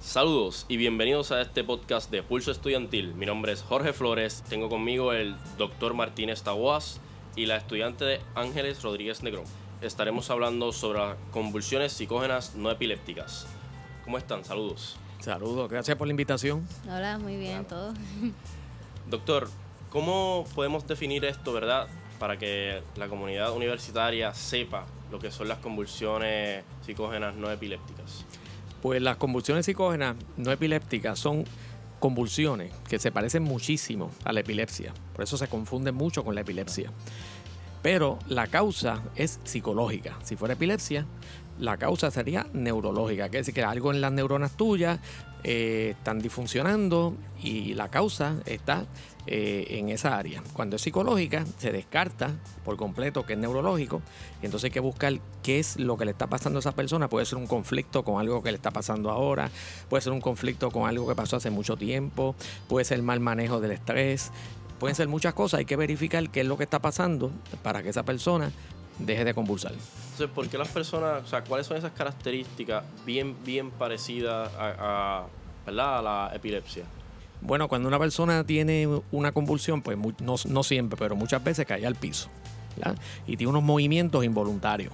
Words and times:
Saludos 0.00 0.66
y 0.68 0.76
bienvenidos 0.76 1.32
a 1.32 1.40
este 1.40 1.64
podcast 1.64 2.10
de 2.10 2.22
Pulso 2.22 2.50
Estudiantil. 2.50 3.14
Mi 3.14 3.24
nombre 3.24 3.52
es 3.52 3.62
Jorge 3.62 3.94
Flores, 3.94 4.44
tengo 4.46 4.68
conmigo 4.68 5.14
el 5.14 5.34
doctor 5.56 5.94
Martínez 5.94 6.42
Taboas 6.42 7.00
y 7.34 7.46
la 7.46 7.56
estudiante 7.56 8.04
de 8.04 8.20
Ángeles 8.34 8.82
Rodríguez 8.82 9.22
Negrón. 9.22 9.46
Estaremos 9.80 10.28
hablando 10.28 10.72
sobre 10.72 10.98
las 10.98 11.16
convulsiones 11.30 11.94
psicógenas 11.94 12.54
no 12.54 12.70
epilépticas. 12.70 13.46
¿Cómo 14.04 14.18
están? 14.18 14.44
Saludos. 14.44 14.96
Saludos, 15.20 15.70
gracias 15.70 15.96
por 15.96 16.06
la 16.06 16.12
invitación. 16.12 16.68
Hola, 16.84 17.16
muy 17.18 17.36
bien, 17.36 17.64
todo. 17.64 17.94
Doctor, 19.08 19.48
¿cómo 19.88 20.44
podemos 20.54 20.86
definir 20.86 21.24
esto, 21.24 21.54
verdad? 21.54 21.88
Para 22.18 22.38
que 22.38 22.82
la 22.96 23.08
comunidad 23.08 23.50
universitaria 23.54 24.34
sepa 24.34 24.84
lo 25.10 25.18
que 25.18 25.30
son 25.30 25.48
las 25.48 25.58
convulsiones 25.58 26.64
psicógenas 26.84 27.34
no 27.34 27.50
epilépticas. 27.50 28.26
Pues 28.82 29.02
las 29.02 29.16
convulsiones 29.16 29.66
psicógenas 29.66 30.16
no 30.36 30.52
epilépticas 30.52 31.18
son 31.18 31.44
convulsiones 31.98 32.72
que 32.88 32.98
se 32.98 33.10
parecen 33.10 33.42
muchísimo 33.42 34.10
a 34.24 34.32
la 34.32 34.40
epilepsia. 34.40 34.92
Por 35.14 35.24
eso 35.24 35.36
se 35.36 35.48
confunden 35.48 35.94
mucho 35.94 36.24
con 36.24 36.34
la 36.34 36.42
epilepsia. 36.42 36.92
Pero 37.82 38.18
la 38.28 38.46
causa 38.48 39.02
es 39.14 39.40
psicológica. 39.44 40.18
Si 40.22 40.36
fuera 40.36 40.54
epilepsia, 40.54 41.06
la 41.58 41.76
causa 41.76 42.10
sería 42.10 42.46
neurológica, 42.52 43.28
que 43.28 43.38
es 43.38 43.46
decir, 43.46 43.54
que 43.54 43.62
algo 43.62 43.92
en 43.92 44.00
las 44.00 44.12
neuronas 44.12 44.56
tuyas 44.56 45.00
eh, 45.48 45.94
están 45.96 46.18
disfuncionando 46.18 47.14
y 47.40 47.74
la 47.74 47.88
causa 47.88 48.34
está 48.46 48.84
eh, 49.28 49.78
en 49.78 49.90
esa 49.90 50.18
área. 50.18 50.42
Cuando 50.52 50.74
es 50.74 50.82
psicológica, 50.82 51.44
se 51.58 51.70
descarta 51.70 52.32
por 52.64 52.76
completo 52.76 53.24
que 53.24 53.34
es 53.34 53.38
neurológico 53.38 54.02
y 54.42 54.46
entonces 54.46 54.64
hay 54.64 54.70
que 54.72 54.80
buscar 54.80 55.12
qué 55.44 55.60
es 55.60 55.76
lo 55.76 55.96
que 55.96 56.04
le 56.04 56.10
está 56.10 56.26
pasando 56.26 56.58
a 56.58 56.60
esa 56.60 56.72
persona. 56.72 57.06
Puede 57.06 57.26
ser 57.26 57.38
un 57.38 57.46
conflicto 57.46 58.02
con 58.02 58.18
algo 58.18 58.42
que 58.42 58.50
le 58.50 58.56
está 58.56 58.72
pasando 58.72 59.08
ahora, 59.08 59.48
puede 59.88 60.00
ser 60.00 60.12
un 60.12 60.20
conflicto 60.20 60.72
con 60.72 60.88
algo 60.88 61.06
que 61.06 61.14
pasó 61.14 61.36
hace 61.36 61.50
mucho 61.50 61.76
tiempo, 61.76 62.34
puede 62.66 62.84
ser 62.84 63.00
mal 63.02 63.20
manejo 63.20 63.60
del 63.60 63.70
estrés, 63.70 64.32
pueden 64.80 64.96
ser 64.96 65.06
muchas 65.06 65.34
cosas. 65.34 65.58
Hay 65.58 65.64
que 65.64 65.76
verificar 65.76 66.28
qué 66.30 66.40
es 66.40 66.46
lo 66.48 66.56
que 66.56 66.64
está 66.64 66.80
pasando 66.80 67.30
para 67.62 67.84
que 67.84 67.90
esa 67.90 68.02
persona 68.02 68.50
deje 68.98 69.24
de 69.24 69.34
convulsar. 69.34 69.72
Entonces, 69.72 70.30
¿por 70.34 70.48
qué 70.48 70.58
las 70.58 70.68
personas, 70.68 71.22
o 71.24 71.26
sea, 71.26 71.44
cuáles 71.44 71.66
son 71.66 71.76
esas 71.76 71.92
características 71.92 72.84
bien, 73.04 73.36
bien 73.44 73.70
parecidas 73.70 74.50
a, 74.54 74.74
a, 74.78 75.26
la 75.72 76.30
epilepsia? 76.34 76.84
Bueno, 77.40 77.68
cuando 77.68 77.88
una 77.88 77.98
persona 77.98 78.44
tiene 78.44 78.88
una 79.12 79.32
convulsión, 79.32 79.82
pues 79.82 79.98
no, 80.20 80.34
no 80.46 80.62
siempre, 80.62 80.96
pero 80.98 81.16
muchas 81.16 81.42
veces 81.44 81.66
cae 81.66 81.86
al 81.86 81.94
piso 81.94 82.28
¿verdad? 82.76 82.96
y 83.26 83.36
tiene 83.36 83.50
unos 83.50 83.62
movimientos 83.62 84.24
involuntarios. 84.24 84.92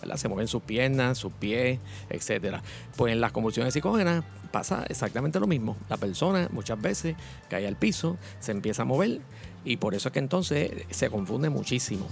¿verdad? 0.00 0.16
Se 0.16 0.28
mueven 0.28 0.48
sus 0.48 0.62
piernas, 0.62 1.18
sus 1.18 1.32
pies, 1.32 1.78
etc. 2.10 2.56
Pues 2.96 3.12
en 3.12 3.20
las 3.20 3.32
convulsiones 3.32 3.74
psicógenas 3.74 4.24
pasa 4.50 4.84
exactamente 4.88 5.40
lo 5.40 5.46
mismo. 5.46 5.76
La 5.88 5.96
persona 5.96 6.48
muchas 6.52 6.80
veces 6.80 7.16
cae 7.48 7.66
al 7.66 7.76
piso, 7.76 8.16
se 8.40 8.52
empieza 8.52 8.82
a 8.82 8.84
mover 8.84 9.20
y 9.64 9.76
por 9.76 9.94
eso 9.94 10.08
es 10.08 10.12
que 10.12 10.18
entonces 10.18 10.70
se 10.90 11.10
confunde 11.10 11.48
muchísimo. 11.48 12.06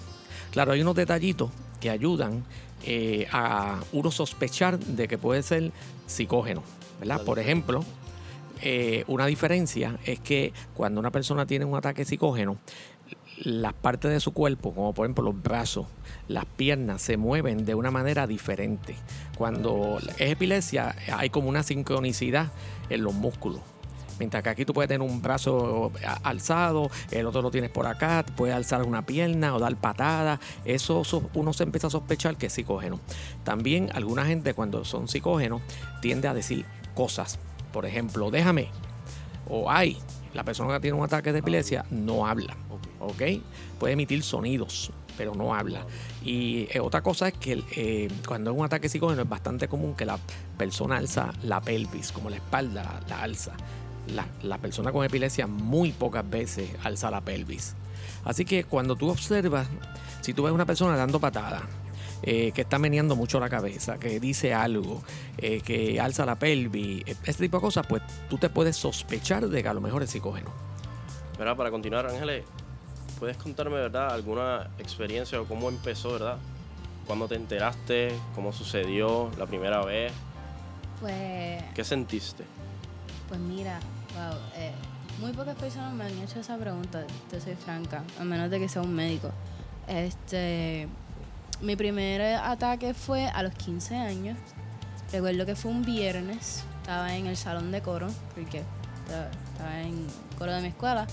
Claro, 0.51 0.73
hay 0.73 0.83
unos 0.83 0.97
detallitos 0.97 1.51
que 1.81 1.91
ayudan 1.91 2.45
eh, 2.85 3.27
a 3.33 3.81
uno 3.93 4.11
sospechar 4.11 4.79
de 4.79 5.09
que 5.09 5.19
puede 5.19 5.43
ser 5.43 5.73
psicógeno, 6.07 6.63
¿verdad? 7.03 7.25
Por 7.25 7.41
ejemplo, 7.41 7.85
eh, 8.61 9.03
una 9.09 9.27
diferencia 9.27 9.99
es 10.05 10.21
que 10.21 10.53
cuando 10.75 11.01
una 11.01 11.11
persona 11.11 11.47
tiene 11.47 11.65
un 11.65 11.77
ataque 11.77 12.05
psicógeno, 12.05 12.59
las 13.39 13.73
partes 13.73 14.13
de 14.13 14.21
su 14.21 14.33
cuerpo, 14.33 14.73
como 14.73 14.95
por 14.95 15.07
ejemplo 15.07 15.25
los 15.25 15.43
brazos, 15.43 15.87
las 16.29 16.45
piernas, 16.45 17.03
se 17.03 17.17
mueven 17.17 17.65
de 17.65 17.75
una 17.75 17.91
manera 17.91 18.29
diferente. 18.29 18.95
Cuando 19.37 19.99
es 20.17 20.31
epilepsia, 20.31 20.95
hay 21.13 21.29
como 21.31 21.49
una 21.49 21.65
sincronicidad 21.65 22.53
en 22.89 23.03
los 23.03 23.15
músculos. 23.15 23.63
Mientras 24.21 24.45
que 24.45 24.51
aquí 24.51 24.65
tú 24.65 24.73
puedes 24.73 24.89
tener 24.89 25.01
un 25.01 25.21
brazo 25.21 25.91
alzado, 26.23 26.89
el 27.11 27.27
otro 27.27 27.43
lo 27.43 27.51
tienes 27.51 27.71
por 27.71 27.89
acá, 27.89 28.25
puedes 28.37 28.55
alzar 28.55 28.85
una 28.85 29.05
pierna 29.05 29.57
o 29.57 29.59
dar 29.59 29.75
patadas. 29.75 30.39
Eso 30.65 31.03
uno 31.35 31.53
se 31.53 31.65
empieza 31.65 31.89
a 31.89 31.91
sospechar 31.91 32.37
que 32.37 32.47
es 32.47 32.53
psicógeno. 32.53 33.01
También 33.43 33.91
alguna 33.93 34.25
gente 34.25 34.55
cuando 34.55 34.85
son 34.85 35.09
psicógenos 35.09 35.63
tiende 36.01 36.29
a 36.29 36.35
decir 36.35 36.65
cosas. 36.93 37.39
Por 37.73 37.87
ejemplo, 37.87 38.31
déjame. 38.31 38.69
O 39.49 39.71
ay, 39.71 39.99
la 40.35 40.45
persona 40.45 40.75
que 40.75 40.81
tiene 40.81 40.97
un 40.97 41.05
ataque 41.05 41.33
de 41.33 41.41
epilepsia 41.41 41.85
no 41.91 42.27
habla. 42.27 42.57
¿Ok? 43.01 43.23
Puede 43.79 43.95
emitir 43.95 44.23
sonidos, 44.23 44.93
pero 45.17 45.35
no 45.35 45.55
habla. 45.55 45.87
Y 46.25 46.69
eh, 46.71 46.81
otra 46.81 47.03
cosa 47.03 47.29
es 47.29 47.35
que 47.35 47.63
eh, 47.77 48.09
cuando 48.27 48.53
es 48.53 48.57
un 48.57 48.65
ataque 48.65 48.89
psicógeno 48.89 49.23
es 49.23 49.29
bastante 49.29 49.69
común 49.69 49.95
que 49.95 50.07
la 50.07 50.19
persona 50.57 50.97
alza 50.97 51.33
la 51.43 51.61
pelvis, 51.61 52.13
como 52.13 52.31
la 52.31 52.37
espalda 52.37 53.01
la 53.09 53.23
alza 53.23 53.57
la, 54.43 54.59
persona 54.59 54.93
con 54.93 55.05
epilepsia 55.05 55.47
muy 55.47 55.93
pocas 55.93 56.29
veces 56.29 56.71
alza 56.83 57.11
la 57.11 57.21
pelvis. 57.21 57.75
Así 58.25 58.45
que 58.45 58.65
cuando 58.65 58.97
tú 58.97 59.11
observas, 59.11 59.69
si 60.21 60.35
tú 60.35 60.45
ves 60.45 60.53
una 60.53 60.67
persona 60.67 60.97
dando 60.97 61.21
patada, 61.21 61.63
eh, 62.23 62.53
que 62.53 62.63
está 62.63 62.79
meneando 62.79 63.17
mucho 63.17 63.41
la 63.41 63.49
cabeza, 63.49 63.99
que 63.99 64.21
dice 64.21 64.55
algo, 64.55 65.03
eh, 65.39 65.61
que 65.61 66.01
alza 66.01 66.25
la 66.25 66.37
pelvis, 66.37 67.05
este 67.07 67.45
tipo 67.45 67.57
de 67.59 67.61
cosas, 67.61 67.87
pues 67.87 68.03
tú 68.29 68.39
te 68.39 68.49
puedes 68.49 68.77
sospechar 68.77 69.49
de 69.49 69.63
que 69.63 69.69
a 69.69 69.75
lo 69.75 69.81
mejor 69.81 70.03
es 70.03 70.11
psicógeno. 70.11 70.51
Pero 71.37 71.57
para 71.57 71.71
continuar, 71.71 72.07
Ángeles, 72.07 72.45
¿puedes 73.19 73.37
contarme, 73.37 73.77
verdad, 73.77 74.13
alguna 74.13 74.71
experiencia 74.79 75.41
o 75.41 75.47
cómo 75.47 75.69
empezó, 75.69 76.13
verdad? 76.13 76.39
¿Cuándo 77.07 77.27
te 77.27 77.35
enteraste? 77.35 78.13
¿Cómo 78.35 78.53
sucedió 78.53 79.31
la 79.39 79.47
primera 79.47 79.85
vez? 79.85 80.13
Pues... 81.01 81.63
¿Qué 81.75 81.83
sentiste? 81.83 82.45
Pues 83.29 83.41
mira, 83.41 83.81
wow, 84.15 84.39
eh, 84.57 84.73
muy 85.21 85.33
pocas 85.33 85.57
personas 85.57 85.93
me 85.95 86.05
han 86.05 86.19
hecho 86.19 86.41
esa 86.41 86.57
pregunta, 86.57 87.05
te 87.31 87.41
soy 87.41 87.55
franca, 87.55 88.05
a 88.21 88.25
menos 88.25 88.51
de 88.51 88.61
que 88.61 88.69
sea 88.69 88.83
un 88.83 88.95
médico. 88.95 89.31
Este, 89.89 90.87
mi 91.63 91.77
primer 91.77 92.21
ataque 92.37 92.93
fue 92.93 93.27
a 93.27 93.43
los 93.43 93.55
15 93.55 93.97
años. 93.97 94.37
Recuerdo 95.13 95.47
que 95.47 95.55
fue 95.55 95.71
un 95.71 95.83
viernes, 95.83 96.65
estaba 96.81 97.15
en 97.15 97.27
el 97.27 97.37
salón 97.37 97.71
de 97.71 97.81
coro, 97.81 98.09
porque 98.35 98.63
estaba 99.07 99.81
en 99.81 100.07
coro 100.39 100.53
de 100.53 100.61
mi 100.61 100.69
escuela. 100.69 101.07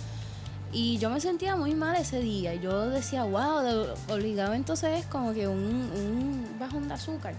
Y 0.72 0.98
yo 0.98 1.10
me 1.10 1.20
sentía 1.20 1.56
muy 1.56 1.74
mal 1.74 1.96
ese 1.96 2.20
día. 2.20 2.56
Yo 2.56 2.90
decía, 2.90 3.24
wow, 3.24 3.88
obligado 4.10 4.54
entonces 4.54 5.00
es 5.00 5.06
como 5.06 5.34
que 5.34 5.48
un, 5.48 5.58
un 5.58 6.58
bajón 6.60 6.88
de 6.88 6.94
azúcar. 6.96 7.34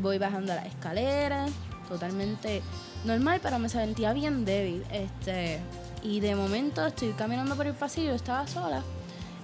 Voy 0.00 0.18
bajando 0.18 0.54
la 0.54 0.64
escalera, 0.66 1.46
totalmente 1.88 2.62
normal, 3.04 3.40
pero 3.42 3.58
me 3.58 3.68
sentía 3.68 4.12
bien 4.12 4.44
débil. 4.44 4.84
Este, 4.90 5.60
y 6.02 6.20
de 6.20 6.34
momento 6.34 6.86
estoy 6.86 7.12
caminando 7.12 7.56
por 7.56 7.66
el 7.66 7.74
pasillo, 7.74 8.12
estaba 8.12 8.46
sola. 8.46 8.82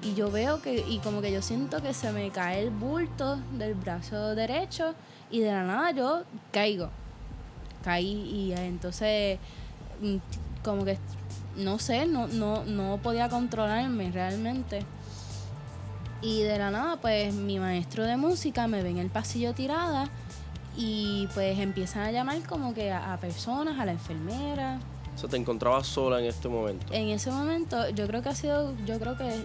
Y 0.07 0.15
yo 0.15 0.31
veo 0.31 0.63
que, 0.63 0.85
y 0.89 0.99
como 0.99 1.21
que 1.21 1.33
yo 1.33 1.43
siento 1.43 1.83
que 1.83 1.93
se 1.93 2.13
me 2.13 2.31
cae 2.31 2.63
el 2.63 2.71
bulto 2.71 3.41
del 3.59 3.75
brazo 3.75 4.37
derecho 4.37 4.95
y 5.33 5.41
de 5.41 5.51
la 5.51 5.65
nada 5.65 5.91
yo 5.91 6.23
caigo. 6.53 6.91
Caí 7.83 8.13
y 8.13 8.53
entonces 8.53 9.41
mm, 10.01 10.17
como 10.63 10.85
que 10.85 10.97
no 11.57 11.81
sé, 11.81 12.07
no, 12.07 12.29
no, 12.29 12.65
no 12.65 12.99
podía 13.03 13.29
controlarme 13.29 14.13
realmente. 14.13 14.85
Y 16.23 16.43
de 16.43 16.57
la 16.57 16.71
nada, 16.71 16.97
pues 17.01 17.35
mi 17.35 17.59
maestro 17.59 18.05
de 18.05 18.17
música 18.17 18.69
me 18.69 18.83
ve 18.83 18.91
en 18.91 18.99
el 18.99 19.11
pasillo 19.11 19.55
tirada 19.55 20.09
y 20.77 21.29
pues 21.35 21.59
empiezan 21.59 22.03
a 22.03 22.13
llamar 22.13 22.41
como 22.47 22.75
que 22.75 22.93
a, 22.93 23.17
personas, 23.21 23.79
a 23.81 23.85
la 23.85 23.93
enfermera. 23.93 24.79
O 25.15 25.19
sea, 25.19 25.29
te 25.29 25.37
encontrabas 25.37 25.89
sola 25.89 26.21
en 26.21 26.27
este 26.27 26.49
momento. 26.49 26.93
En 26.93 27.09
ese 27.09 27.33
momento 27.33 27.89
yo 27.91 28.07
creo 28.07 28.23
que 28.23 28.29
ha 28.29 28.35
sido, 28.35 28.73
yo 28.87 29.01
creo 29.01 29.17
que 29.17 29.43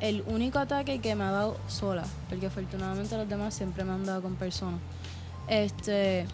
el 0.00 0.24
único 0.26 0.58
ataque 0.58 1.00
que 1.00 1.14
me 1.14 1.24
ha 1.24 1.30
dado 1.30 1.56
sola, 1.68 2.04
porque 2.28 2.46
afortunadamente 2.46 3.16
los 3.16 3.28
demás 3.28 3.54
siempre 3.54 3.84
me 3.84 3.92
han 3.92 4.04
dado 4.04 4.22
con 4.22 4.36
personas. 4.36 4.80
Este 5.48 6.26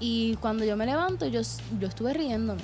y 0.00 0.36
cuando 0.36 0.64
yo 0.64 0.76
me 0.76 0.86
levanto, 0.86 1.26
yo, 1.26 1.40
yo 1.80 1.88
estuve 1.88 2.12
riéndome. 2.14 2.60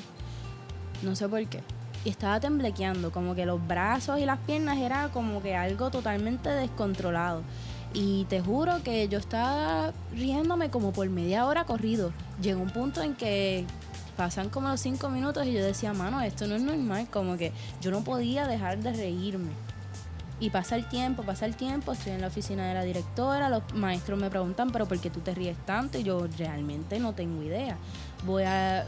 No 1.02 1.16
sé 1.16 1.28
por 1.28 1.44
qué. 1.46 1.62
Y 2.04 2.10
estaba 2.10 2.40
temblequeando, 2.40 3.12
como 3.12 3.34
que 3.34 3.46
los 3.46 3.66
brazos 3.66 4.18
y 4.18 4.26
las 4.26 4.38
piernas 4.40 4.78
era 4.78 5.08
como 5.08 5.42
que 5.42 5.56
algo 5.56 5.90
totalmente 5.90 6.48
descontrolado. 6.48 7.42
Y 7.92 8.24
te 8.24 8.40
juro 8.40 8.82
que 8.82 9.08
yo 9.08 9.18
estaba 9.18 9.92
riéndome 10.12 10.70
como 10.70 10.92
por 10.92 11.08
media 11.08 11.46
hora 11.46 11.64
corrido. 11.64 12.12
Llegó 12.40 12.62
un 12.62 12.70
punto 12.70 13.02
en 13.02 13.14
que 13.14 13.64
pasan 14.16 14.50
como 14.50 14.68
los 14.68 14.80
cinco 14.80 15.08
minutos 15.08 15.46
y 15.46 15.52
yo 15.52 15.64
decía, 15.64 15.92
mano, 15.92 16.20
esto 16.20 16.46
no 16.46 16.56
es 16.56 16.62
normal, 16.62 17.08
como 17.10 17.36
que 17.36 17.52
yo 17.80 17.90
no 17.90 18.02
podía 18.02 18.46
dejar 18.46 18.78
de 18.78 18.92
reírme. 18.92 19.50
Y 20.40 20.48
pasa 20.50 20.74
el 20.76 20.88
tiempo, 20.88 21.22
pasa 21.22 21.44
el 21.44 21.54
tiempo, 21.54 21.92
estoy 21.92 22.12
en 22.12 22.22
la 22.22 22.28
oficina 22.28 22.66
de 22.66 22.74
la 22.74 22.82
directora, 22.82 23.50
los 23.50 23.62
maestros 23.74 24.18
me 24.18 24.30
preguntan, 24.30 24.70
pero 24.70 24.86
¿por 24.86 24.98
qué 24.98 25.10
tú 25.10 25.20
te 25.20 25.34
ríes 25.34 25.56
tanto? 25.66 25.98
Y 25.98 26.02
yo 26.02 26.26
realmente 26.38 26.98
no 26.98 27.12
tengo 27.12 27.42
idea. 27.42 27.76
Voy 28.24 28.44
a, 28.44 28.86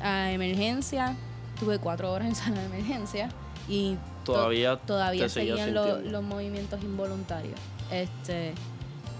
a 0.00 0.30
emergencia, 0.30 1.16
tuve 1.58 1.78
cuatro 1.78 2.12
horas 2.12 2.28
en 2.28 2.34
sala 2.36 2.60
de 2.60 2.66
emergencia 2.66 3.28
y 3.68 3.96
todavía, 4.24 4.76
todavía 4.76 5.28
seguían 5.28 5.74
los 5.74 6.22
movimientos 6.22 6.82
involuntarios. 6.82 7.58
Este, 7.90 8.54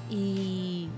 y 0.09 0.89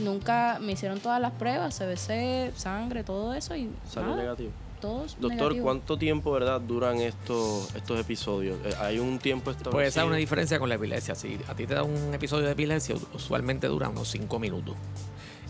nunca 0.00 0.58
me 0.60 0.72
hicieron 0.72 1.00
todas 1.00 1.20
las 1.20 1.32
pruebas, 1.32 1.78
CBC, 1.78 2.56
sangre, 2.56 3.04
todo 3.04 3.34
eso 3.34 3.54
y 3.54 3.70
Salió 3.88 4.16
negativo. 4.16 4.50
Todos 4.82 5.12
Doctor, 5.18 5.30
negativos. 5.30 5.62
¿cuánto 5.62 5.96
tiempo, 5.96 6.32
verdad, 6.32 6.60
duran 6.60 6.98
estos, 6.98 7.74
estos 7.74 7.98
episodios? 7.98 8.58
Eh, 8.64 8.74
¿Hay 8.80 8.98
un 8.98 9.18
tiempo 9.18 9.50
establecido? 9.50 9.72
Puede 9.72 9.90
ser 9.90 10.04
una 10.04 10.16
diferencia 10.16 10.58
con 10.58 10.68
la 10.68 10.74
epilepsia. 10.74 11.14
Si 11.14 11.38
a 11.48 11.54
ti 11.54 11.66
te 11.66 11.74
da 11.74 11.84
un 11.84 12.12
episodio 12.12 12.44
de 12.44 12.52
epilepsia, 12.52 12.94
usualmente 13.14 13.66
dura 13.68 13.88
unos 13.88 14.08
5 14.10 14.38
minutos. 14.38 14.76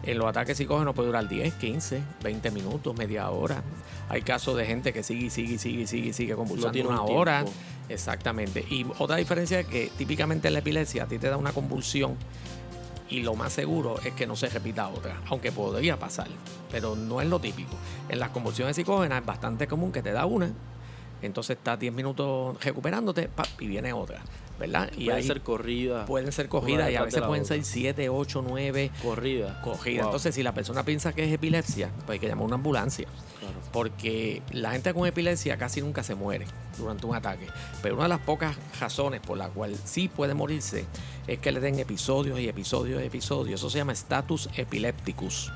En 0.05 0.19
los 0.19 0.27
ataques 0.27 0.57
psicógenos 0.57 0.95
puede 0.95 1.09
durar 1.09 1.29
10, 1.29 1.55
15, 1.55 2.03
20 2.23 2.51
minutos, 2.51 2.97
media 2.97 3.31
hora. 3.31 3.63
Hay 4.09 4.23
casos 4.23 4.57
de 4.57 4.67
gente 4.67 4.93
que 4.93 5.03
sigue, 5.03 5.27
y 5.27 5.31
sigue, 5.31 5.55
y 5.55 5.59
sigue, 5.59 5.83
y 5.83 5.87
sigue, 5.87 6.09
y 6.09 6.13
sigue 6.13 6.35
convulsando 6.35 6.73
tiene 6.73 6.89
un 6.89 6.95
una 6.95 7.03
hora. 7.05 7.43
tiempo. 7.43 7.59
Exactamente. 7.89 8.65
Y 8.69 8.87
otra 8.99 9.17
diferencia 9.17 9.61
es 9.61 9.67
que 9.67 9.91
típicamente 9.97 10.49
en 10.49 10.55
la 10.55 10.61
epilepsia 10.61 11.05
a 11.05 11.07
ti 11.07 11.19
te 11.19 11.29
da 11.29 11.37
una 11.37 11.53
convulsión 11.53 12.17
y 13.09 13.23
lo 13.23 13.35
más 13.35 13.53
seguro 13.53 13.97
es 14.05 14.13
que 14.15 14.27
no 14.27 14.37
se 14.37 14.49
repita 14.49 14.89
otra, 14.89 15.21
aunque 15.27 15.53
podría 15.53 15.99
pasar, 15.99 16.29
pero 16.73 16.97
no 16.97 17.21
es 17.21 17.29
lo 17.29 17.39
típico. 17.39 17.77
En 18.09 18.19
las 18.19 18.31
convulsiones 18.31 18.75
psicógenas 18.75 19.21
es 19.21 19.27
bastante 19.27 19.69
común 19.69 19.93
que 19.93 20.03
te 20.03 20.11
da 20.11 20.27
una, 20.27 20.51
entonces 21.23 21.57
estás 21.57 21.79
10 21.79 21.93
minutos 21.93 22.57
recuperándote 22.65 23.29
pap, 23.29 23.47
y 23.61 23.69
viene 23.69 23.93
otra, 23.93 24.21
¿verdad? 24.59 24.91
Y 24.97 25.05
Puede 25.05 25.19
ahí 25.19 25.23
ser 25.27 25.41
corrida. 25.43 26.05
pueden 26.07 26.33
ser 26.33 26.47
una 26.47 26.51
cogidas 26.51 26.91
y 26.91 26.97
a 26.97 27.03
veces 27.05 27.23
pueden 27.23 27.45
otra. 27.45 27.57
ser 27.57 27.65
7, 27.65 28.09
8, 28.09 28.45
9 28.49 28.91
Corrida. 29.03 29.61
cogidas. 29.63 29.99
Wow, 30.03 30.11
Entonces, 30.11 30.35
si 30.35 30.43
la 30.43 30.53
persona 30.53 30.83
piensa 30.85 31.13
que 31.13 31.23
es 31.25 31.33
epilepsia, 31.33 31.91
pues 32.07 32.11
hay 32.17 32.19
que 32.19 32.27
llamar 32.27 32.43
a 32.43 32.47
una 32.47 32.55
ambulancia 32.57 33.07
claro. 33.39 33.55
porque 33.73 34.43
la 34.51 34.73
gente 34.73 34.93
con 34.95 35.07
epilepsia 35.07 35.57
casi 35.57 35.81
nunca 35.81 36.03
se 36.03 36.17
muere 36.17 36.47
durante 36.77 37.07
un 37.07 37.15
ataque. 37.15 37.47
Pero 37.83 37.95
una 37.95 38.05
de 38.05 38.09
las 38.09 38.21
pocas 38.21 38.57
razones 38.81 39.21
por 39.21 39.39
la 39.39 39.49
cual 39.49 39.77
sí 39.85 40.09
puede 40.09 40.35
morirse 40.35 40.87
es 41.29 41.39
que 41.39 41.53
le 41.53 41.61
den 41.61 41.79
episodios 41.79 42.41
y 42.41 42.49
episodios 42.49 43.01
y 43.01 43.07
episodios. 43.07 43.61
Eso 43.61 43.71
se 43.71 43.79
llama 43.79 43.93
status 43.93 44.49
epilepticus. 44.57 45.53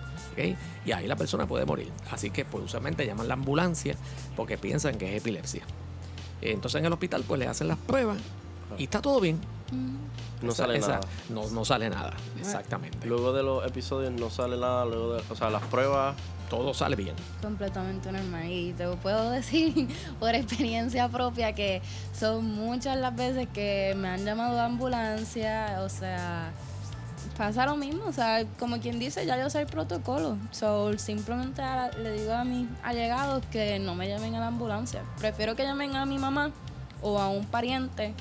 Y 0.84 0.92
ahí 0.92 1.06
la 1.06 1.16
persona 1.16 1.46
puede 1.46 1.64
morir. 1.64 1.90
Así 2.10 2.30
que 2.30 2.44
pues 2.44 2.64
usualmente 2.64 3.06
llaman 3.06 3.28
la 3.28 3.34
ambulancia 3.34 3.96
porque 4.36 4.58
piensan 4.58 4.96
que 4.98 5.14
es 5.16 5.20
epilepsia. 5.22 5.62
Entonces 6.42 6.78
en 6.80 6.86
el 6.86 6.92
hospital 6.92 7.24
pues 7.26 7.38
le 7.40 7.46
hacen 7.46 7.68
las 7.68 7.78
pruebas 7.78 8.18
y 8.78 8.84
está 8.84 9.00
todo 9.00 9.20
bien. 9.20 9.40
No 10.42 10.52
Esa- 10.52 10.64
sale 10.64 10.78
esa- 10.78 10.88
nada. 10.88 11.00
No, 11.30 11.48
no 11.50 11.64
sale 11.64 11.88
nada, 11.88 12.12
exactamente. 12.38 13.06
Luego 13.06 13.32
de 13.32 13.42
los 13.42 13.66
episodios 13.66 14.12
no 14.12 14.28
sale 14.30 14.56
nada. 14.58 14.84
Luego 14.84 15.14
de, 15.14 15.22
o 15.30 15.34
sea, 15.36 15.50
las 15.50 15.62
pruebas. 15.64 16.14
Todo 16.50 16.72
sale 16.74 16.94
bien. 16.94 17.16
completamente 17.42 18.12
normal. 18.12 18.46
Y 18.48 18.72
te 18.74 18.86
puedo 18.98 19.30
decir 19.32 19.88
por 20.20 20.32
experiencia 20.36 21.08
propia 21.08 21.54
que 21.56 21.82
son 22.16 22.44
muchas 22.54 22.96
las 22.98 23.16
veces 23.16 23.48
que 23.52 23.94
me 23.96 24.06
han 24.06 24.24
llamado 24.24 24.60
a 24.60 24.66
ambulancia, 24.66 25.78
o 25.80 25.88
sea, 25.88 26.52
pasa 27.36 27.66
lo 27.66 27.76
mismo, 27.76 28.04
o 28.06 28.12
sea, 28.12 28.44
como 28.58 28.78
quien 28.80 28.98
dice, 28.98 29.26
ya 29.26 29.38
yo 29.38 29.50
soy 29.50 29.64
protocolo. 29.66 30.36
So, 30.52 30.96
simplemente 30.98 31.62
a- 31.62 31.90
le 31.90 32.12
digo 32.12 32.32
a 32.32 32.44
mis 32.44 32.66
allegados 32.82 33.44
que 33.50 33.78
no 33.78 33.94
me 33.94 34.08
llamen 34.08 34.34
a 34.34 34.40
la 34.40 34.46
ambulancia. 34.48 35.02
Prefiero 35.18 35.54
que 35.56 35.62
llamen 35.64 35.96
a 35.96 36.06
mi 36.06 36.18
mamá 36.18 36.50
o 37.02 37.18
a 37.18 37.28
un 37.28 37.44
pariente 37.46 38.14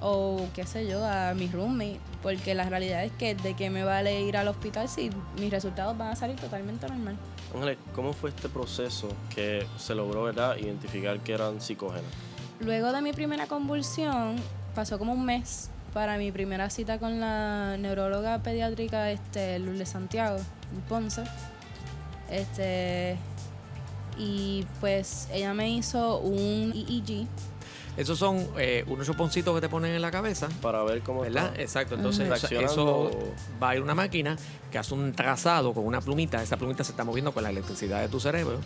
o 0.00 0.46
qué 0.54 0.66
sé 0.66 0.86
yo, 0.86 1.04
a 1.06 1.32
mi 1.34 1.48
roommate, 1.48 1.98
porque 2.22 2.54
la 2.54 2.68
realidad 2.68 3.04
es 3.04 3.12
que 3.12 3.34
de 3.34 3.54
qué 3.54 3.70
me 3.70 3.82
vale 3.84 4.20
ir 4.22 4.36
al 4.36 4.48
hospital 4.48 4.88
si 4.88 5.10
mis 5.38 5.50
resultados 5.50 5.96
van 5.96 6.08
a 6.08 6.16
salir 6.16 6.36
totalmente 6.36 6.86
normal. 6.88 7.16
Ángeles, 7.54 7.78
¿cómo 7.94 8.12
fue 8.12 8.30
este 8.30 8.48
proceso 8.48 9.08
que 9.34 9.66
se 9.78 9.94
logró, 9.94 10.24
verdad, 10.24 10.56
identificar 10.58 11.18
que 11.20 11.32
eran 11.32 11.60
psicógenas? 11.60 12.10
Luego 12.60 12.92
de 12.92 13.00
mi 13.02 13.12
primera 13.12 13.46
convulsión, 13.46 14.36
pasó 14.74 14.98
como 14.98 15.12
un 15.14 15.24
mes 15.24 15.70
para 15.96 16.18
mi 16.18 16.30
primera 16.30 16.68
cita 16.68 16.98
con 16.98 17.20
la 17.20 17.78
neuróloga 17.78 18.42
pediátrica 18.42 19.10
este, 19.10 19.58
Lourdes 19.58 19.88
Santiago, 19.88 20.36
en 20.36 20.80
Ponce. 20.82 21.24
Este, 22.30 23.16
y 24.18 24.66
pues 24.78 25.26
ella 25.32 25.54
me 25.54 25.70
hizo 25.70 26.18
un 26.18 26.74
EEG. 26.76 27.26
Esos 27.96 28.18
son 28.18 28.46
eh, 28.58 28.84
unos 28.88 29.06
chuponcitos 29.06 29.54
que 29.54 29.60
te 29.62 29.70
ponen 29.70 29.92
en 29.92 30.02
la 30.02 30.10
cabeza. 30.10 30.50
Para 30.60 30.82
ver 30.82 31.00
cómo 31.00 31.22
¿Verdad? 31.22 31.46
está. 31.46 31.62
Exacto. 31.62 31.94
Entonces, 31.94 32.30
eso- 32.30 32.60
eso 32.60 33.10
va 33.62 33.70
a 33.70 33.76
ir 33.76 33.80
una 33.82 33.94
máquina 33.94 34.36
que 34.70 34.76
hace 34.76 34.92
un 34.92 35.12
trazado 35.14 35.72
con 35.72 35.86
una 35.86 36.02
plumita. 36.02 36.42
Esa 36.42 36.58
plumita 36.58 36.84
se 36.84 36.90
está 36.90 37.04
moviendo 37.04 37.32
con 37.32 37.42
la 37.42 37.48
electricidad 37.48 38.02
de 38.02 38.08
tu 38.10 38.20
cerebro 38.20 38.58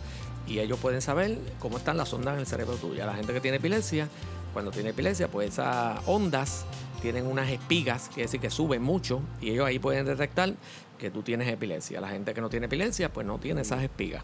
y 0.47 0.59
ellos 0.59 0.79
pueden 0.79 1.01
saber 1.01 1.37
cómo 1.59 1.77
están 1.77 1.95
las 1.95 2.11
ondas 2.13 2.33
en 2.33 2.41
el 2.41 2.45
cerebro 2.45 2.75
tuyo. 2.75 3.05
La 3.05 3.13
gente 3.13 3.31
que 3.31 3.39
tiene 3.39 3.55
epilepsia, 3.55 4.09
cuando 4.51 4.69
tiene 4.69 4.89
epilepsia, 4.89 5.29
pues 5.29 5.53
esas 5.53 5.97
ondas 6.07 6.65
tienen 7.01 7.25
unas 7.25 7.49
espigas, 7.49 8.07
quiere 8.07 8.23
decir 8.23 8.39
que 8.39 8.49
suben 8.49 8.81
mucho 8.81 9.21
y 9.41 9.51
ellos 9.51 9.65
ahí 9.65 9.79
pueden 9.79 10.05
detectar 10.05 10.53
que 10.97 11.09
tú 11.09 11.23
tienes 11.23 11.47
epilepsia. 11.47 11.99
La 11.99 12.09
gente 12.09 12.33
que 12.33 12.41
no 12.41 12.49
tiene 12.49 12.67
epilepsia, 12.67 13.11
pues 13.11 13.25
no 13.25 13.39
tiene 13.39 13.61
esas 13.61 13.83
espigas. 13.83 14.23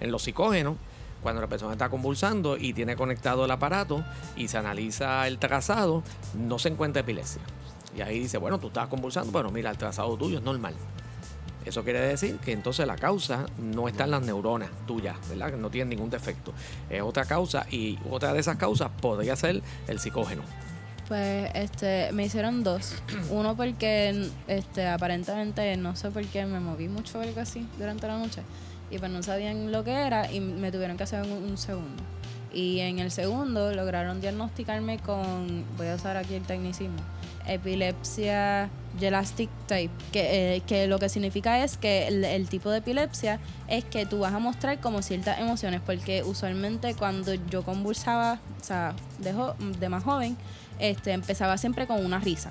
En 0.00 0.10
los 0.10 0.22
psicógenos, 0.22 0.76
cuando 1.22 1.40
la 1.40 1.48
persona 1.48 1.72
está 1.72 1.88
convulsando 1.90 2.56
y 2.56 2.72
tiene 2.72 2.96
conectado 2.96 3.44
el 3.44 3.50
aparato 3.50 4.02
y 4.36 4.48
se 4.48 4.58
analiza 4.58 5.26
el 5.26 5.38
trazado, 5.38 6.02
no 6.34 6.58
se 6.58 6.70
encuentra 6.70 7.00
epilepsia. 7.00 7.42
Y 7.96 8.00
ahí 8.00 8.18
dice, 8.18 8.38
bueno, 8.38 8.58
tú 8.58 8.68
estás 8.68 8.88
convulsando, 8.88 9.30
pero 9.30 9.50
mira, 9.50 9.70
el 9.70 9.76
trazado 9.76 10.16
tuyo 10.16 10.38
es 10.38 10.44
normal. 10.44 10.74
Eso 11.64 11.82
quiere 11.82 12.00
decir 12.00 12.36
que 12.38 12.52
entonces 12.52 12.86
la 12.86 12.96
causa 12.96 13.46
no 13.58 13.88
está 13.88 14.04
en 14.04 14.10
las 14.10 14.22
neuronas 14.22 14.70
tuyas, 14.86 15.16
¿verdad? 15.28 15.50
Que 15.52 15.56
no 15.56 15.70
tiene 15.70 15.90
ningún 15.90 16.10
defecto. 16.10 16.52
Es 16.90 17.00
otra 17.00 17.24
causa 17.24 17.66
y 17.70 17.98
otra 18.10 18.32
de 18.32 18.40
esas 18.40 18.56
causas 18.56 18.90
podría 19.00 19.34
ser 19.36 19.62
el 19.88 19.98
psicógeno. 19.98 20.42
Pues 21.08 21.50
este, 21.54 22.10
me 22.12 22.24
hicieron 22.24 22.64
dos. 22.64 22.94
Uno 23.30 23.56
porque 23.56 24.28
este, 24.48 24.86
aparentemente 24.86 25.76
no 25.76 25.96
sé 25.96 26.10
por 26.10 26.24
qué 26.26 26.46
me 26.46 26.60
moví 26.60 26.88
mucho 26.88 27.18
o 27.18 27.22
algo 27.22 27.40
así 27.40 27.66
durante 27.78 28.06
la 28.06 28.18
noche. 28.18 28.42
Y 28.90 28.98
pues 28.98 29.10
no 29.10 29.22
sabían 29.22 29.72
lo 29.72 29.84
que 29.84 29.92
era 29.92 30.30
y 30.30 30.40
me 30.40 30.70
tuvieron 30.70 30.96
que 30.96 31.04
hacer 31.04 31.22
un, 31.22 31.32
un 31.32 31.58
segundo. 31.58 32.02
Y 32.52 32.80
en 32.80 33.00
el 33.00 33.10
segundo 33.10 33.74
lograron 33.74 34.20
diagnosticarme 34.20 34.98
con, 34.98 35.64
voy 35.76 35.88
a 35.88 35.96
usar 35.96 36.16
aquí 36.16 36.34
el 36.34 36.44
tecnicismo, 36.44 36.98
epilepsia 37.48 38.70
gelastic 38.98 39.50
type, 39.66 39.92
que, 40.12 40.56
eh, 40.56 40.60
que 40.60 40.86
lo 40.86 40.98
que 40.98 41.08
significa 41.08 41.64
es 41.64 41.76
que 41.76 42.06
el, 42.06 42.24
el 42.24 42.48
tipo 42.48 42.70
de 42.70 42.78
epilepsia 42.78 43.40
es 43.66 43.84
que 43.84 44.06
tú 44.06 44.20
vas 44.20 44.32
a 44.32 44.38
mostrar 44.38 44.80
como 44.80 45.02
ciertas 45.02 45.40
emociones, 45.40 45.80
porque 45.84 46.22
usualmente 46.22 46.94
cuando 46.94 47.34
yo 47.34 47.64
convulsaba, 47.64 48.38
o 48.60 48.64
sea, 48.64 48.94
de, 49.18 49.34
de 49.80 49.88
más 49.88 50.04
joven, 50.04 50.36
este, 50.78 51.12
empezaba 51.12 51.58
siempre 51.58 51.86
con 51.86 52.04
una 52.04 52.18
risa. 52.18 52.50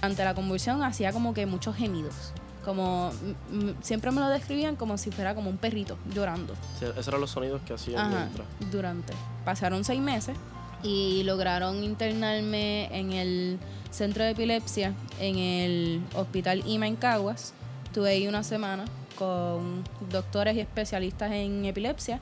Ante 0.00 0.24
la 0.24 0.34
convulsión 0.34 0.82
hacía 0.82 1.12
como 1.12 1.32
que 1.34 1.46
muchos 1.46 1.76
gemidos. 1.76 2.32
Como 2.64 3.10
mm, 3.50 3.56
mm, 3.56 3.74
siempre 3.82 4.10
me 4.10 4.20
lo 4.20 4.28
describían 4.28 4.76
como 4.76 4.98
si 4.98 5.10
fuera 5.10 5.34
como 5.34 5.50
un 5.50 5.56
perrito 5.56 5.98
llorando. 6.14 6.54
Sí, 6.78 6.84
Esos 6.86 7.08
eran 7.08 7.20
los 7.20 7.30
sonidos 7.30 7.60
que 7.62 7.74
hacían 7.74 8.00
Ajá, 8.00 8.20
mientras. 8.24 8.46
durante. 8.70 9.12
Pasaron 9.44 9.84
seis 9.84 10.00
meses 10.00 10.36
y 10.82 11.22
lograron 11.24 11.82
internarme 11.82 12.88
en 12.96 13.12
el 13.12 13.58
centro 13.90 14.24
de 14.24 14.30
epilepsia 14.30 14.94
en 15.20 15.38
el 15.38 16.02
hospital 16.14 16.62
IMA 16.66 16.86
en 16.86 16.96
Caguas. 16.96 17.52
Estuve 17.84 18.10
ahí 18.10 18.26
una 18.26 18.42
semana 18.42 18.84
con 19.18 19.84
doctores 20.10 20.56
y 20.56 20.60
especialistas 20.60 21.30
en 21.32 21.64
epilepsia 21.64 22.20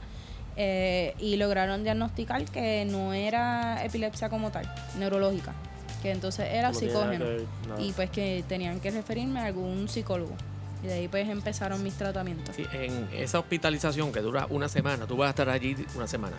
eh, 0.63 1.15
y 1.19 1.37
lograron 1.37 1.85
diagnosticar 1.85 2.45
que 2.45 2.85
no 2.85 3.15
era 3.15 3.83
epilepsia 3.83 4.29
como 4.29 4.51
tal, 4.51 4.71
neurológica, 4.99 5.55
que 6.03 6.11
entonces 6.11 6.49
era 6.53 6.75
psicógeno 6.75 7.25
que 7.25 7.47
y 7.83 7.93
pues 7.93 8.11
que 8.11 8.45
tenían 8.47 8.79
que 8.79 8.91
referirme 8.91 9.41
a 9.41 9.47
algún 9.47 9.89
psicólogo. 9.89 10.35
Y 10.83 10.87
de 10.89 10.93
ahí 10.95 11.09
pues 11.09 11.27
empezaron 11.31 11.83
mis 11.83 11.95
tratamientos. 11.95 12.55
Sí, 12.57 12.67
en 12.73 13.09
esa 13.13 13.39
hospitalización 13.39 14.13
que 14.13 14.21
dura 14.21 14.47
una 14.51 14.69
semana, 14.69 15.07
tú 15.07 15.17
vas 15.17 15.29
a 15.29 15.31
estar 15.31 15.49
allí 15.49 15.77
una 15.95 16.07
semana. 16.07 16.37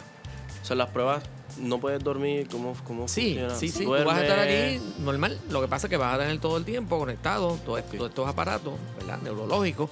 O 0.61 0.65
sea, 0.65 0.75
las 0.75 0.89
pruebas 0.89 1.23
no 1.59 1.79
puedes 1.79 2.03
dormir. 2.03 2.47
¿Cómo, 2.51 2.75
cómo 2.85 3.07
Sí, 3.07 3.33
funciona? 3.33 3.55
sí, 3.55 3.69
sí. 3.69 3.83
Tú 3.83 3.89
vas 4.05 4.17
a 4.17 4.21
estar 4.21 4.37
allí 4.37 4.79
normal. 4.99 5.39
Lo 5.49 5.61
que 5.61 5.67
pasa 5.67 5.87
es 5.87 5.89
que 5.89 5.97
vas 5.97 6.13
a 6.13 6.19
tener 6.19 6.37
todo 6.39 6.57
el 6.57 6.65
tiempo 6.65 6.99
conectado, 6.99 7.57
todo- 7.65 7.81
todos 7.81 8.09
estos 8.09 8.27
aparatos, 8.27 8.73
¿verdad? 8.99 9.19
Neurológicos. 9.23 9.89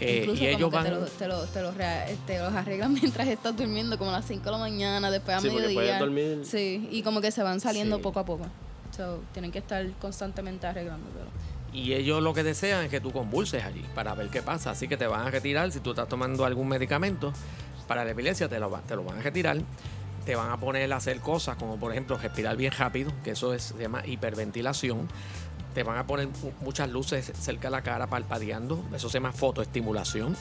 Eh, 0.00 0.20
Incluso 0.22 0.42
y 0.44 0.46
ellos 0.46 0.70
van. 0.70 0.84
te, 0.84 0.90
lo- 0.90 1.04
te, 1.06 1.28
lo- 1.28 1.44
te 1.46 1.62
los 1.62 1.74
rea- 1.76 2.06
te 2.26 2.38
los 2.38 2.52
arreglan 2.54 2.92
mientras 3.00 3.26
estás 3.28 3.56
durmiendo, 3.56 3.98
como 3.98 4.10
a 4.10 4.14
las 4.14 4.26
5 4.26 4.44
de 4.44 4.50
la 4.52 4.58
mañana, 4.58 5.10
después 5.10 5.36
a 5.36 5.40
Sí, 5.40 5.50
mediodía. 5.50 5.98
dormir- 5.98 6.44
Sí, 6.44 6.88
y 6.90 7.02
como 7.02 7.20
que 7.20 7.30
se 7.30 7.42
van 7.42 7.60
saliendo 7.60 7.96
Sí. 7.96 8.02
poco 8.02 8.20
a 8.20 8.24
poco. 8.24 8.46
So, 8.96 9.20
tienen 9.32 9.50
que 9.52 9.58
estar 9.58 9.84
constantemente 10.00 10.66
arreglándotelo. 10.66 11.26
Y 11.72 11.92
ellos 11.92 12.22
lo 12.22 12.32
que 12.32 12.42
desean 12.42 12.84
es 12.84 12.90
que 12.90 13.00
tú 13.00 13.12
convulses 13.12 13.62
allí 13.62 13.84
para 13.94 14.14
ver 14.14 14.28
qué 14.30 14.40
pasa. 14.42 14.70
Así 14.70 14.88
que 14.88 14.96
te 14.96 15.06
van 15.06 15.26
a 15.26 15.30
retirar 15.30 15.70
si 15.70 15.80
tú 15.80 15.90
estás 15.90 16.08
tomando 16.08 16.44
algún 16.46 16.66
medicamento 16.68 17.32
para 17.86 18.04
la 18.04 18.10
epilepsia, 18.12 18.48
te 18.48 18.58
lo, 18.58 18.70
te 18.86 18.96
lo 18.96 19.04
van 19.04 19.18
a 19.18 19.22
retirar. 19.22 19.58
Te 20.24 20.34
van 20.34 20.50
a 20.50 20.58
poner 20.58 20.92
a 20.92 20.96
hacer 20.96 21.20
cosas 21.20 21.56
como, 21.56 21.78
por 21.78 21.92
ejemplo, 21.92 22.16
respirar 22.18 22.56
bien 22.56 22.72
rápido, 22.72 23.12
que 23.24 23.30
eso 23.32 23.52
es, 23.54 23.62
se 23.64 23.78
llama 23.78 24.02
hiperventilación. 24.06 25.08
Te 25.78 25.84
van 25.84 25.96
a 25.96 26.04
poner 26.08 26.26
mu- 26.26 26.50
muchas 26.62 26.90
luces 26.90 27.30
cerca 27.38 27.68
de 27.68 27.70
la 27.70 27.82
cara 27.82 28.08
parpadeando, 28.08 28.84
eso 28.92 29.08
se 29.08 29.18
llama 29.18 29.30
fotoestimulación, 29.30 30.36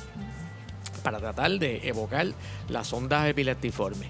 para 1.04 1.20
tratar 1.20 1.52
de 1.60 1.88
evocar 1.88 2.26
las 2.70 2.92
ondas 2.92 3.28
epileptiformes. 3.30 4.10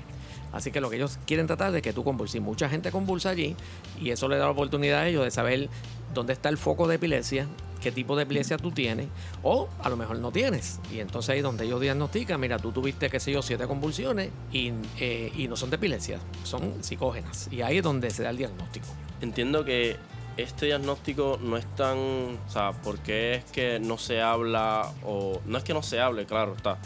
Así 0.54 0.72
que 0.72 0.80
lo 0.80 0.90
que 0.90 0.96
ellos 0.96 1.20
quieren 1.28 1.46
tratar 1.46 1.76
es 1.76 1.82
que 1.82 1.92
tú 1.92 2.06
convulses. 2.06 2.42
Mucha 2.42 2.70
gente 2.70 2.92
convulsa 2.94 3.32
allí 3.32 3.58
y 4.00 4.12
eso 4.12 4.30
le 4.30 4.38
da 4.38 4.46
la 4.46 4.52
oportunidad 4.52 5.00
a 5.02 5.08
ellos 5.10 5.26
de 5.26 5.32
saber 5.32 5.70
dónde 6.14 6.32
está 6.32 6.48
el 6.48 6.58
foco 6.58 6.88
de 6.88 6.96
epilepsia 6.96 7.46
qué 7.82 7.92
tipo 7.92 8.16
de 8.16 8.24
epilepsia 8.24 8.56
tú 8.58 8.72
tienes 8.72 9.08
o 9.44 9.68
a 9.84 9.90
lo 9.90 9.98
mejor 9.98 10.18
no 10.20 10.32
tienes. 10.32 10.80
Y 10.94 11.02
entonces 11.02 11.32
ahí 11.32 11.42
donde 11.42 11.66
ellos 11.66 11.82
diagnostican, 11.82 12.40
mira, 12.40 12.58
tú 12.58 12.72
tuviste, 12.72 13.10
qué 13.10 13.20
sé 13.20 13.34
yo, 13.34 13.42
siete 13.42 13.68
convulsiones 13.68 14.30
y, 14.54 14.72
eh, 14.98 15.34
y 15.36 15.50
no 15.50 15.58
son 15.58 15.72
de 15.72 15.76
epilepsia, 15.76 16.20
son 16.46 16.82
psicógenas. 16.86 17.50
Y 17.52 17.64
ahí 17.64 17.80
es 17.80 17.84
donde 17.84 18.12
se 18.12 18.24
da 18.24 18.30
el 18.30 18.38
diagnóstico. 18.38 18.88
Entiendo 19.20 19.66
que 19.66 19.98
este 20.38 20.68
diagnóstico 20.68 21.40
no 21.42 21.58
es 21.58 21.66
tan, 21.76 21.98
o 21.98 22.50
sea, 22.50 22.72
porque 22.84 23.36
es 23.36 23.44
que 23.46 23.80
no 23.80 23.98
se 23.98 24.22
habla 24.22 24.92
o 25.04 25.42
no 25.46 25.58
es 25.58 25.64
que 25.64 25.74
no 25.74 25.84
se 25.84 26.00
hable, 26.00 26.26
claro, 26.26 26.54
está. 26.56 26.78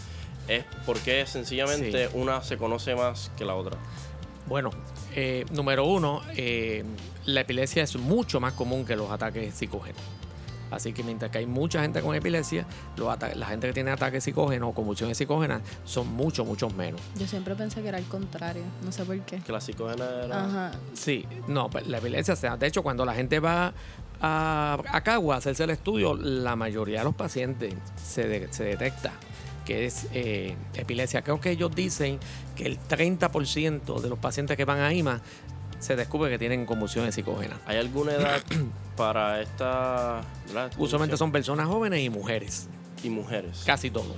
Es 0.48 0.66
porque 0.86 1.26
sencillamente 1.28 2.10
una 2.14 2.42
se 2.42 2.58
conoce 2.58 2.96
más 2.96 3.32
que 3.38 3.46
la 3.46 3.56
otra. 3.56 3.78
Bueno, 4.48 4.72
eh, 5.16 5.46
número 5.52 5.86
uno, 5.86 6.22
eh, 6.36 6.84
la 7.26 7.42
epilepsia 7.42 7.84
es 7.84 7.96
mucho 7.96 8.40
más 8.40 8.54
común 8.54 8.86
que 8.86 8.96
los 8.96 9.12
ataques 9.12 9.54
psicógenos. 9.54 10.02
Así 10.72 10.94
que 10.94 11.04
mientras 11.04 11.32
que 11.32 11.40
hay 11.40 11.46
mucha 11.46 11.82
gente 11.82 12.02
con 12.02 12.16
epilepsia, 12.16 12.66
la 13.36 13.46
gente 13.46 13.68
que 13.68 13.74
tiene 13.74 13.92
ataques 13.92 14.24
psicógenos 14.24 14.70
o 14.70 14.74
convulsiones 14.74 15.18
psicógenas 15.18 15.62
son 15.84 16.08
mucho, 16.08 16.46
muchos 16.46 16.74
menos. 16.74 17.02
Yo 17.18 17.28
siempre 17.28 17.56
pensé 17.56 17.82
que 17.82 17.90
era 17.90 17.98
el 17.98 18.06
contrario, 18.06 18.64
no 18.84 18.92
sé 18.92 19.04
por 19.04 19.20
qué. 19.22 19.40
Que 19.40 19.52
la 19.52 19.62
psicógena 19.62 20.06
era... 20.24 20.46
Ajá. 20.46 20.72
Sí, 20.94 21.26
no, 21.48 21.70
pues, 21.70 21.86
la 21.88 21.98
epilepsia, 21.98 22.36
sea, 22.36 22.58
de 22.58 22.68
hecho, 22.68 22.84
cuando 22.84 23.06
la 23.06 23.14
gente 23.14 23.40
va 23.40 23.74
a, 24.22 24.78
a 24.92 25.02
Cagua 25.02 25.36
a 25.36 25.38
hacerse 25.40 25.64
el 25.64 25.72
estudio, 25.72 26.16
la 26.16 26.56
mayoría 26.56 27.00
de 27.00 27.06
los 27.06 27.16
pacientes 27.16 27.74
se, 28.02 28.52
se 28.52 28.64
detecta 28.64 29.12
que 29.66 29.86
es 29.86 30.08
eh, 30.14 30.56
epilepsia. 30.74 31.22
Creo 31.22 31.40
que 31.40 31.52
ellos 31.52 31.74
dicen 31.74 32.20
que 32.56 32.66
el 32.66 32.80
30% 32.80 34.00
de 34.00 34.10
los 34.10 34.20
pacientes 34.20 34.58
que 34.58 34.66
van 34.66 34.80
a 34.80 34.94
IMA 34.94 35.22
se 35.82 35.96
descubre 35.96 36.30
que 36.30 36.38
tienen 36.38 36.66
convulsiones 36.66 37.16
psicógenas. 37.16 37.60
¿Hay 37.66 37.78
alguna 37.78 38.14
edad 38.14 38.42
para 38.96 39.42
esta... 39.42 40.22
Usualmente 40.78 41.18
son 41.18 41.32
personas 41.32 41.68
jóvenes 41.68 42.02
y 42.02 42.10
mujeres. 42.10 42.70
Y 43.04 43.10
mujeres. 43.10 43.64
Casi 43.66 43.90
todo. 43.90 44.16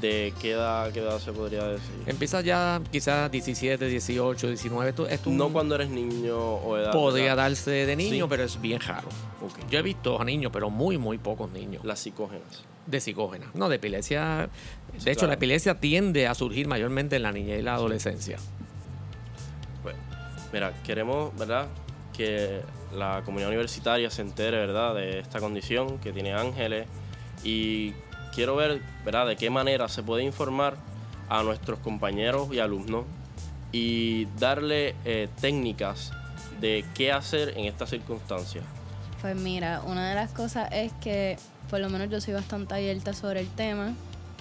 ¿De 0.00 0.32
qué 0.40 0.52
edad, 0.52 0.92
qué 0.92 1.00
edad 1.00 1.18
se 1.18 1.32
podría 1.32 1.66
decir? 1.66 1.94
Empieza 2.06 2.40
ya 2.42 2.80
quizás 2.90 3.30
17, 3.30 3.86
18, 3.86 4.48
19. 4.48 4.90
Esto, 4.90 5.08
esto 5.08 5.30
no 5.30 5.50
cuando 5.50 5.74
eres 5.74 5.88
niño 5.88 6.36
o 6.36 6.76
edad. 6.76 6.92
Podría 6.92 7.34
darse 7.34 7.70
de 7.70 7.96
niño, 7.96 8.28
pero 8.28 8.44
es 8.44 8.60
bien 8.60 8.80
raro. 8.80 9.08
Yo 9.70 9.78
he 9.78 9.82
visto 9.82 10.20
a 10.20 10.24
niños, 10.24 10.52
pero 10.52 10.70
muy, 10.70 10.98
muy 10.98 11.18
pocos 11.18 11.50
niños. 11.50 11.84
Las 11.84 12.00
psicógenas. 12.00 12.64
De 12.86 13.00
psicógenas. 13.00 13.48
No, 13.54 13.68
de 13.68 13.76
epilepsia. 13.76 14.50
De 15.02 15.10
hecho, 15.10 15.26
la 15.26 15.34
epilepsia 15.34 15.80
tiende 15.80 16.26
a 16.26 16.34
surgir 16.34 16.68
mayormente 16.68 17.16
en 17.16 17.22
la 17.22 17.32
niñez 17.32 17.60
y 17.60 17.62
la 17.62 17.74
adolescencia. 17.74 18.38
Mira, 20.54 20.72
queremos, 20.84 21.36
¿verdad? 21.36 21.66
Que 22.16 22.62
la 22.94 23.22
comunidad 23.24 23.48
universitaria 23.48 24.08
se 24.08 24.22
entere, 24.22 24.56
¿verdad? 24.56 24.94
De 24.94 25.18
esta 25.18 25.40
condición 25.40 25.98
que 25.98 26.12
tiene 26.12 26.32
Ángeles 26.32 26.86
y 27.42 27.92
quiero 28.32 28.54
ver, 28.54 28.80
¿verdad? 29.04 29.26
De 29.26 29.34
qué 29.34 29.50
manera 29.50 29.88
se 29.88 30.04
puede 30.04 30.22
informar 30.22 30.76
a 31.28 31.42
nuestros 31.42 31.80
compañeros 31.80 32.50
y 32.52 32.60
alumnos 32.60 33.04
y 33.72 34.26
darle 34.38 34.94
eh, 35.04 35.28
técnicas 35.40 36.12
de 36.60 36.84
qué 36.94 37.10
hacer 37.10 37.54
en 37.56 37.64
estas 37.64 37.90
circunstancias. 37.90 38.62
Pues 39.22 39.34
mira, 39.34 39.82
una 39.84 40.08
de 40.08 40.14
las 40.14 40.30
cosas 40.30 40.68
es 40.70 40.92
que 41.00 41.36
por 41.68 41.80
lo 41.80 41.90
menos 41.90 42.10
yo 42.10 42.20
soy 42.20 42.32
bastante 42.32 42.74
abierta 42.74 43.12
sobre 43.12 43.40
el 43.40 43.48
tema. 43.48 43.92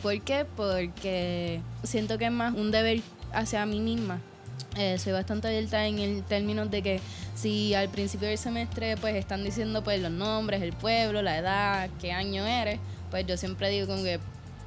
¿Por 0.04 0.22
qué? 0.22 0.46
Porque 0.46 1.60
siento 1.82 2.20
que 2.20 2.26
es 2.26 2.32
más 2.32 2.54
un 2.54 2.70
deber 2.70 3.02
hacia 3.34 3.66
mí 3.66 3.80
misma 3.80 4.20
eh, 4.76 4.98
soy 4.98 5.14
bastante 5.14 5.48
abierta 5.48 5.86
en 5.86 6.00
el 6.00 6.24
término 6.24 6.66
de 6.66 6.82
que 6.82 7.00
si 7.36 7.76
al 7.76 7.90
principio 7.90 8.28
del 8.28 8.38
semestre 8.38 8.98
pues 8.98 9.16
están 9.16 9.44
diciendo 9.44 9.84
pues 9.84 10.02
los 10.02 10.12
nombres, 10.12 10.62
el 10.62 10.74
pueblo, 10.74 11.22
la 11.22 11.38
edad, 11.38 11.90
qué 12.02 12.12
año 12.12 12.46
eres, 12.46 12.80
pues 13.12 13.26
yo 13.28 13.38
siempre 13.38 13.70
digo 13.70 13.88
como 13.88 14.04
que 14.04 14.20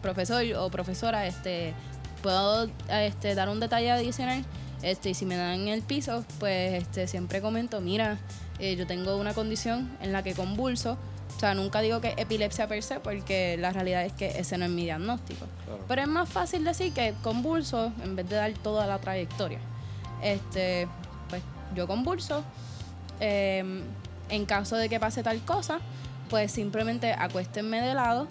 profesor 0.03 0.45
o 0.57 0.71
profesora, 0.71 1.27
este, 1.27 1.75
puedo 2.23 2.69
este, 2.89 3.35
dar 3.35 3.49
un 3.49 3.59
detalle 3.59 3.91
adicional, 3.91 4.45
este, 4.83 5.11
y 5.11 5.15
si 5.15 5.27
me 5.27 5.37
dan 5.37 5.67
el 5.67 5.83
piso, 5.83 6.25
pues 6.39 6.75
este, 6.75 7.09
siempre 7.09 7.41
comento, 7.41 7.81
mira, 7.81 8.19
eh, 8.61 8.77
yo 8.77 8.87
tengo 8.87 9.17
una 9.17 9.35
condición 9.35 9.91
en 10.01 10.13
la 10.13 10.23
que 10.23 10.35
convulso, 10.35 10.99
o 11.37 11.41
sea, 11.41 11.55
nunca 11.55 11.81
digo 11.81 12.01
que 12.01 12.15
epilepsia 12.17 12.69
per 12.69 12.83
se, 12.85 13.01
porque 13.01 13.57
la 13.59 13.73
realidad 13.73 14.05
es 14.05 14.13
que 14.13 14.39
ese 14.39 14.57
no 14.57 14.67
es 14.67 14.71
mi 14.71 14.85
diagnóstico. 14.85 15.47
Pero 15.89 16.03
es 16.03 16.09
más 16.09 16.29
fácil 16.29 16.65
decir 16.65 16.93
que 16.93 17.13
convulso 17.23 17.93
en 18.05 18.15
vez 18.15 18.29
de 18.29 18.37
dar 18.37 18.53
toda 18.53 18.87
la 18.87 18.99
trayectoria 18.99 19.59
este, 20.23 20.89
pues 21.29 21.43
yo 21.75 21.87
convulso. 21.87 22.45
Em, 23.21 23.83
en 24.29 24.47
caso 24.47 24.77
de 24.77 24.89
que 24.89 24.99
pase 25.01 25.23
tal 25.23 25.41
cosa, 25.45 25.79
pues 26.29 26.53
simplemente 26.53 27.13
acuéstenme 27.13 27.81
de 27.81 27.95
lado, 27.95 28.27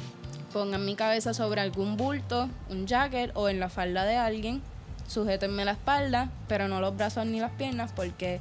pongan 0.52 0.86
mi 0.86 0.96
cabeza 0.96 1.34
sobre 1.34 1.62
algún 1.62 1.98
bulto, 1.98 2.50
un 2.70 2.86
jacket 2.86 3.32
o 3.34 3.50
en 3.50 3.60
la 3.60 3.70
falda 3.70 4.04
de 4.04 4.18
alguien, 4.18 4.62
sujétenme 5.08 5.66
la 5.66 5.72
espalda, 5.72 6.30
pero 6.48 6.68
no 6.68 6.82
los 6.82 6.96
brazos 6.96 7.26
ni 7.26 7.40
las 7.40 7.52
piernas, 7.52 7.92
porque 7.96 8.40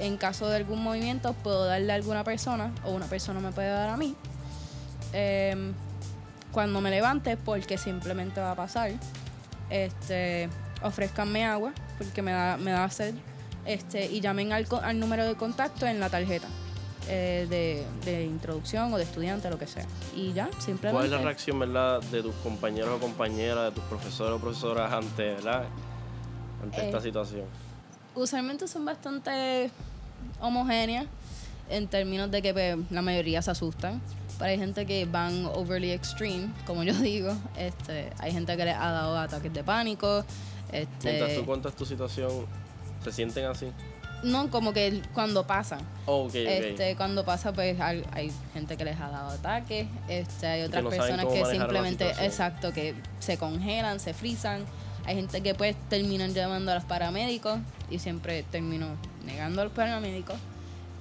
en 0.00 0.16
caso 0.16 0.48
de 0.48 0.56
algún 0.56 0.82
movimiento 0.82 1.32
puedo 1.34 1.64
darle 1.64 1.92
a 1.92 1.96
alguna 1.96 2.24
persona 2.24 2.72
o 2.84 2.92
una 2.92 3.06
persona 3.06 3.40
me 3.40 3.52
puede 3.52 3.68
dar 3.68 3.90
a 3.90 3.96
mí. 3.96 4.14
Em, 5.12 5.74
cuando 6.52 6.80
me 6.80 6.90
levante, 6.90 7.36
porque 7.36 7.78
simplemente 7.78 8.40
va 8.40 8.52
a 8.52 8.56
pasar, 8.56 8.92
este, 9.70 10.48
ofrezcanme 10.82 11.44
agua, 11.44 11.72
porque 11.96 12.22
me 12.22 12.32
da, 12.32 12.56
me 12.56 12.70
da 12.70 12.88
sed, 12.90 13.14
este, 13.64 14.06
y 14.06 14.20
llamen 14.20 14.52
al, 14.52 14.66
al 14.82 14.98
número 14.98 15.24
de 15.24 15.34
contacto 15.34 15.86
en 15.86 16.00
la 16.00 16.10
tarjeta. 16.10 16.48
Eh, 17.10 17.46
de, 17.48 17.86
de, 18.04 18.24
introducción 18.24 18.92
o 18.92 18.98
de 18.98 19.04
estudiante, 19.04 19.48
lo 19.48 19.58
que 19.58 19.66
sea. 19.66 19.86
Y 20.14 20.34
ya, 20.34 20.50
simplemente. 20.58 20.90
¿Cuál 20.90 21.06
es 21.06 21.10
la 21.10 21.18
reacción, 21.18 21.58
verdad, 21.58 22.02
de 22.02 22.22
tus 22.22 22.34
compañeros 22.36 22.90
o 22.96 22.98
compañeras, 22.98 23.64
de 23.64 23.80
tus 23.80 23.84
profesores 23.84 24.34
o 24.34 24.38
profesoras 24.38 24.92
ante, 24.92 25.22
¿verdad? 25.22 25.64
ante 26.62 26.84
esta 26.84 26.98
eh, 26.98 27.00
situación? 27.00 27.44
Usualmente 28.14 28.68
son 28.68 28.84
bastante 28.84 29.70
homogéneas 30.38 31.06
en 31.70 31.88
términos 31.88 32.30
de 32.30 32.42
que 32.42 32.52
pues, 32.52 32.76
la 32.90 33.00
mayoría 33.00 33.40
se 33.40 33.52
asustan. 33.52 34.02
Pero 34.38 34.50
hay 34.50 34.58
gente 34.58 34.86
que 34.86 35.04
van 35.04 35.46
overly 35.46 35.90
extreme, 35.90 36.52
como 36.66 36.82
yo 36.84 36.92
digo. 37.00 37.34
Este, 37.56 38.10
hay 38.18 38.32
gente 38.32 38.56
que 38.56 38.64
les 38.64 38.76
ha 38.76 38.90
dado 38.90 39.18
ataques 39.18 39.52
de 39.52 39.64
pánico. 39.64 40.24
Este, 40.72 41.10
Mientras 41.10 41.34
tú 41.36 41.46
cuentas 41.46 41.74
tu 41.74 41.84
situación, 41.84 42.46
¿se 43.02 43.12
sienten 43.12 43.46
así? 43.46 43.66
No, 44.22 44.50
como 44.50 44.72
que 44.72 45.00
cuando 45.14 45.46
pasa. 45.46 45.78
Oh, 46.06 46.28
este, 46.32 46.96
Cuando 46.96 47.24
pasa, 47.24 47.52
pues 47.52 47.78
hay, 47.80 48.04
gente 48.52 48.76
que 48.76 48.84
les 48.84 48.98
ha 49.00 49.08
dado 49.08 49.30
ataques. 49.30 49.86
Este, 50.08 50.46
hay 50.46 50.62
otras 50.62 50.84
personas 50.84 51.26
que 51.26 51.44
simplemente, 51.44 52.10
exacto, 52.20 52.72
que 52.72 52.94
se 53.20 53.38
congelan, 53.38 54.00
se 54.00 54.14
frisan. 54.14 54.64
Hay 55.04 55.16
gente 55.16 55.40
que 55.40 55.54
pues 55.54 55.76
terminan 55.88 56.34
llamando 56.34 56.72
a 56.72 56.74
los 56.74 56.84
paramédicos 56.84 57.58
y 57.90 57.98
siempre 57.98 58.42
termino 58.42 58.88
negando 59.24 59.62
a 59.62 59.64
los 59.64 59.72
paramédicos. 59.72 60.36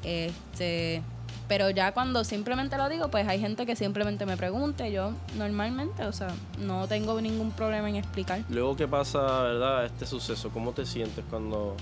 Este, 0.04 1.02
pero 1.48 1.70
ya 1.70 1.94
cuando 1.94 2.24
simplemente 2.24 2.78
lo 2.78 2.90
digo, 2.90 3.10
pues 3.10 3.28
hay 3.28 3.40
gente 3.40 3.66
que 3.66 3.76
simplemente 3.76 4.26
me 4.26 4.36
pregunte. 4.36 4.92
Yo 4.92 5.14
normalmente, 5.38 6.04
o 6.06 6.12
sea, 6.12 6.34
no 6.60 6.88
tengo 6.88 7.20
ningún 7.22 7.52
problema 7.52 7.90
en 7.90 7.96
explicar. 7.96 8.42
Luego 8.50 8.76
que 8.76 8.88
pasa, 8.88 9.44
¿verdad? 9.44 9.86
Este 9.86 10.06
suceso, 10.06 10.50
¿cómo 10.50 10.74
te 10.74 10.86
sientes 10.86 11.24
cuando 11.30 11.76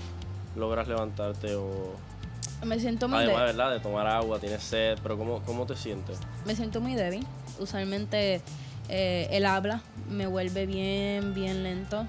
logras 0.54 0.86
levantarte 0.86 1.56
o... 1.56 1.94
Me 2.64 2.78
siento 2.78 3.08
muy 3.08 3.18
Además, 3.18 3.42
¿verdad? 3.42 3.70
De 3.72 3.80
tomar 3.80 4.06
agua, 4.06 4.38
tienes 4.38 4.62
sed, 4.62 4.98
pero 5.02 5.18
¿cómo, 5.18 5.42
cómo 5.42 5.66
te 5.66 5.76
sientes? 5.76 6.18
Me 6.46 6.54
siento 6.54 6.80
muy 6.80 6.94
débil. 6.94 7.26
Usualmente 7.58 8.40
eh, 8.88 9.28
el 9.30 9.44
habla 9.46 9.82
me 10.08 10.26
vuelve 10.26 10.64
bien, 10.64 11.34
bien 11.34 11.64
lento. 11.64 12.06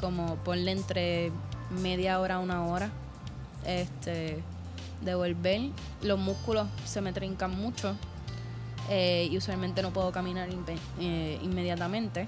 Como 0.00 0.36
ponle 0.36 0.72
entre 0.72 1.30
media 1.70 2.20
hora 2.20 2.36
a 2.36 2.38
una 2.38 2.64
hora. 2.66 2.90
Este 3.64 4.42
de 5.00 5.14
volver. 5.14 5.70
Los 6.02 6.18
músculos 6.18 6.66
se 6.84 7.00
me 7.00 7.12
trincan 7.12 7.56
mucho 7.56 7.96
eh, 8.88 9.28
y 9.30 9.36
usualmente 9.36 9.82
no 9.82 9.90
puedo 9.90 10.12
caminar 10.12 10.48
eh, 11.00 11.38
inmediatamente. 11.42 12.26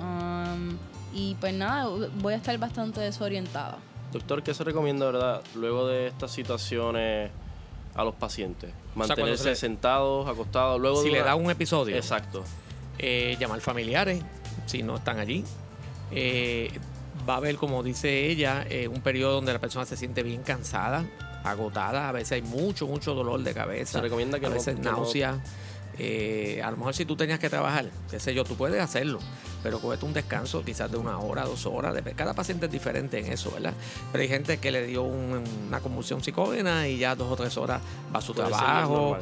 Um, 0.00 0.76
y 1.12 1.36
pues 1.36 1.54
nada, 1.54 1.88
voy 2.20 2.34
a 2.34 2.36
estar 2.36 2.56
bastante 2.58 3.00
desorientada. 3.00 3.78
Doctor, 4.12 4.42
¿qué 4.42 4.52
se 4.54 4.64
recomienda, 4.64 5.06
verdad, 5.06 5.42
luego 5.54 5.86
de 5.86 6.08
estas 6.08 6.32
situaciones 6.32 7.30
a 7.94 8.04
los 8.04 8.14
pacientes? 8.14 8.72
Mantenerse 8.94 9.54
sentados, 9.54 10.28
acostados, 10.28 10.80
luego 10.80 11.02
Si 11.02 11.10
le 11.10 11.22
da 11.22 11.34
un 11.36 11.50
episodio. 11.50 11.96
Exacto. 11.96 12.44
Eh, 12.98 13.36
llamar 13.38 13.60
familiares, 13.60 14.22
si 14.66 14.82
no 14.82 14.96
están 14.96 15.18
allí. 15.18 15.44
va 17.28 17.34
a 17.34 17.36
haber, 17.36 17.56
como 17.56 17.82
dice 17.84 18.26
ella, 18.26 18.66
un 18.90 19.00
periodo 19.02 19.34
donde 19.34 19.52
la 19.52 19.60
persona 19.60 19.84
se 19.84 19.96
siente 19.96 20.24
bien 20.24 20.42
cansada, 20.42 21.04
agotada, 21.44 22.08
a 22.08 22.12
veces 22.12 22.32
hay 22.32 22.42
mucho, 22.42 22.86
mucho 22.86 23.14
dolor 23.14 23.42
de 23.42 23.54
cabeza. 23.54 23.92
Se 23.92 24.00
recomienda 24.00 24.40
que 24.40 24.46
a 24.46 24.50
veces 24.50 24.78
náusea. 24.78 25.40
Eh, 25.96 26.60
a 26.64 26.72
lo 26.72 26.76
mejor 26.76 26.92
si 26.92 27.04
tú 27.04 27.14
tenías 27.14 27.38
que 27.38 27.48
trabajar, 27.48 27.86
qué 28.10 28.18
sé 28.18 28.34
yo, 28.34 28.42
tú 28.42 28.56
puedes 28.56 28.82
hacerlo, 28.82 29.20
pero 29.62 29.78
cogete 29.78 30.04
un 30.04 30.12
descanso 30.12 30.64
quizás 30.64 30.90
de 30.90 30.96
una 30.96 31.18
hora, 31.18 31.44
dos 31.44 31.66
horas. 31.66 31.94
Cada 32.16 32.34
paciente 32.34 32.66
es 32.66 32.72
diferente 32.72 33.20
en 33.20 33.32
eso, 33.32 33.52
¿verdad? 33.52 33.74
Pero 34.10 34.22
hay 34.22 34.28
gente 34.28 34.58
que 34.58 34.72
le 34.72 34.86
dio 34.86 35.04
una 35.04 35.78
convulsión 35.80 36.22
psicógena 36.22 36.88
y 36.88 36.98
ya 36.98 37.14
dos 37.14 37.30
o 37.30 37.36
tres 37.36 37.56
horas 37.56 37.80
va 38.12 38.18
a 38.18 38.22
su 38.22 38.34
trabajo. 38.34 39.18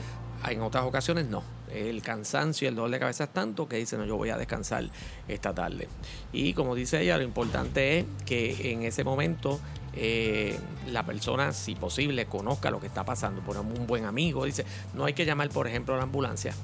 en 0.48 0.62
otras 0.62 0.84
ocasiones 0.84 1.26
no. 1.26 1.42
El 1.70 2.02
cansancio 2.02 2.66
y 2.66 2.68
el 2.68 2.74
dolor 2.74 2.90
de 2.90 2.98
cabeza 2.98 3.24
es 3.24 3.30
tanto 3.30 3.68
que 3.68 3.76
dice, 3.76 3.98
no, 3.98 4.04
yo 4.04 4.16
voy 4.16 4.30
a 4.30 4.36
descansar 4.38 4.84
esta 5.28 5.54
tarde. 5.54 5.88
Y 6.32 6.54
como 6.54 6.74
dice 6.74 7.02
ella, 7.02 7.18
lo 7.18 7.24
importante 7.24 7.98
es 7.98 8.06
que 8.24 8.72
en 8.72 8.82
ese 8.82 9.04
momento 9.04 9.58
eh, 9.94 10.58
la 10.90 11.04
persona, 11.04 11.52
si 11.52 11.74
posible, 11.74 12.26
conozca 12.26 12.70
lo 12.70 12.80
que 12.80 12.86
está 12.86 13.04
pasando. 13.04 13.42
Por 13.42 13.56
un 13.58 13.86
buen 13.86 14.04
amigo, 14.04 14.44
dice, 14.44 14.64
no 14.94 15.04
hay 15.04 15.14
que 15.14 15.24
llamar, 15.24 15.48
por 15.50 15.66
ejemplo, 15.66 15.94
a 15.94 15.98
la 15.98 16.04
ambulancia. 16.04 16.54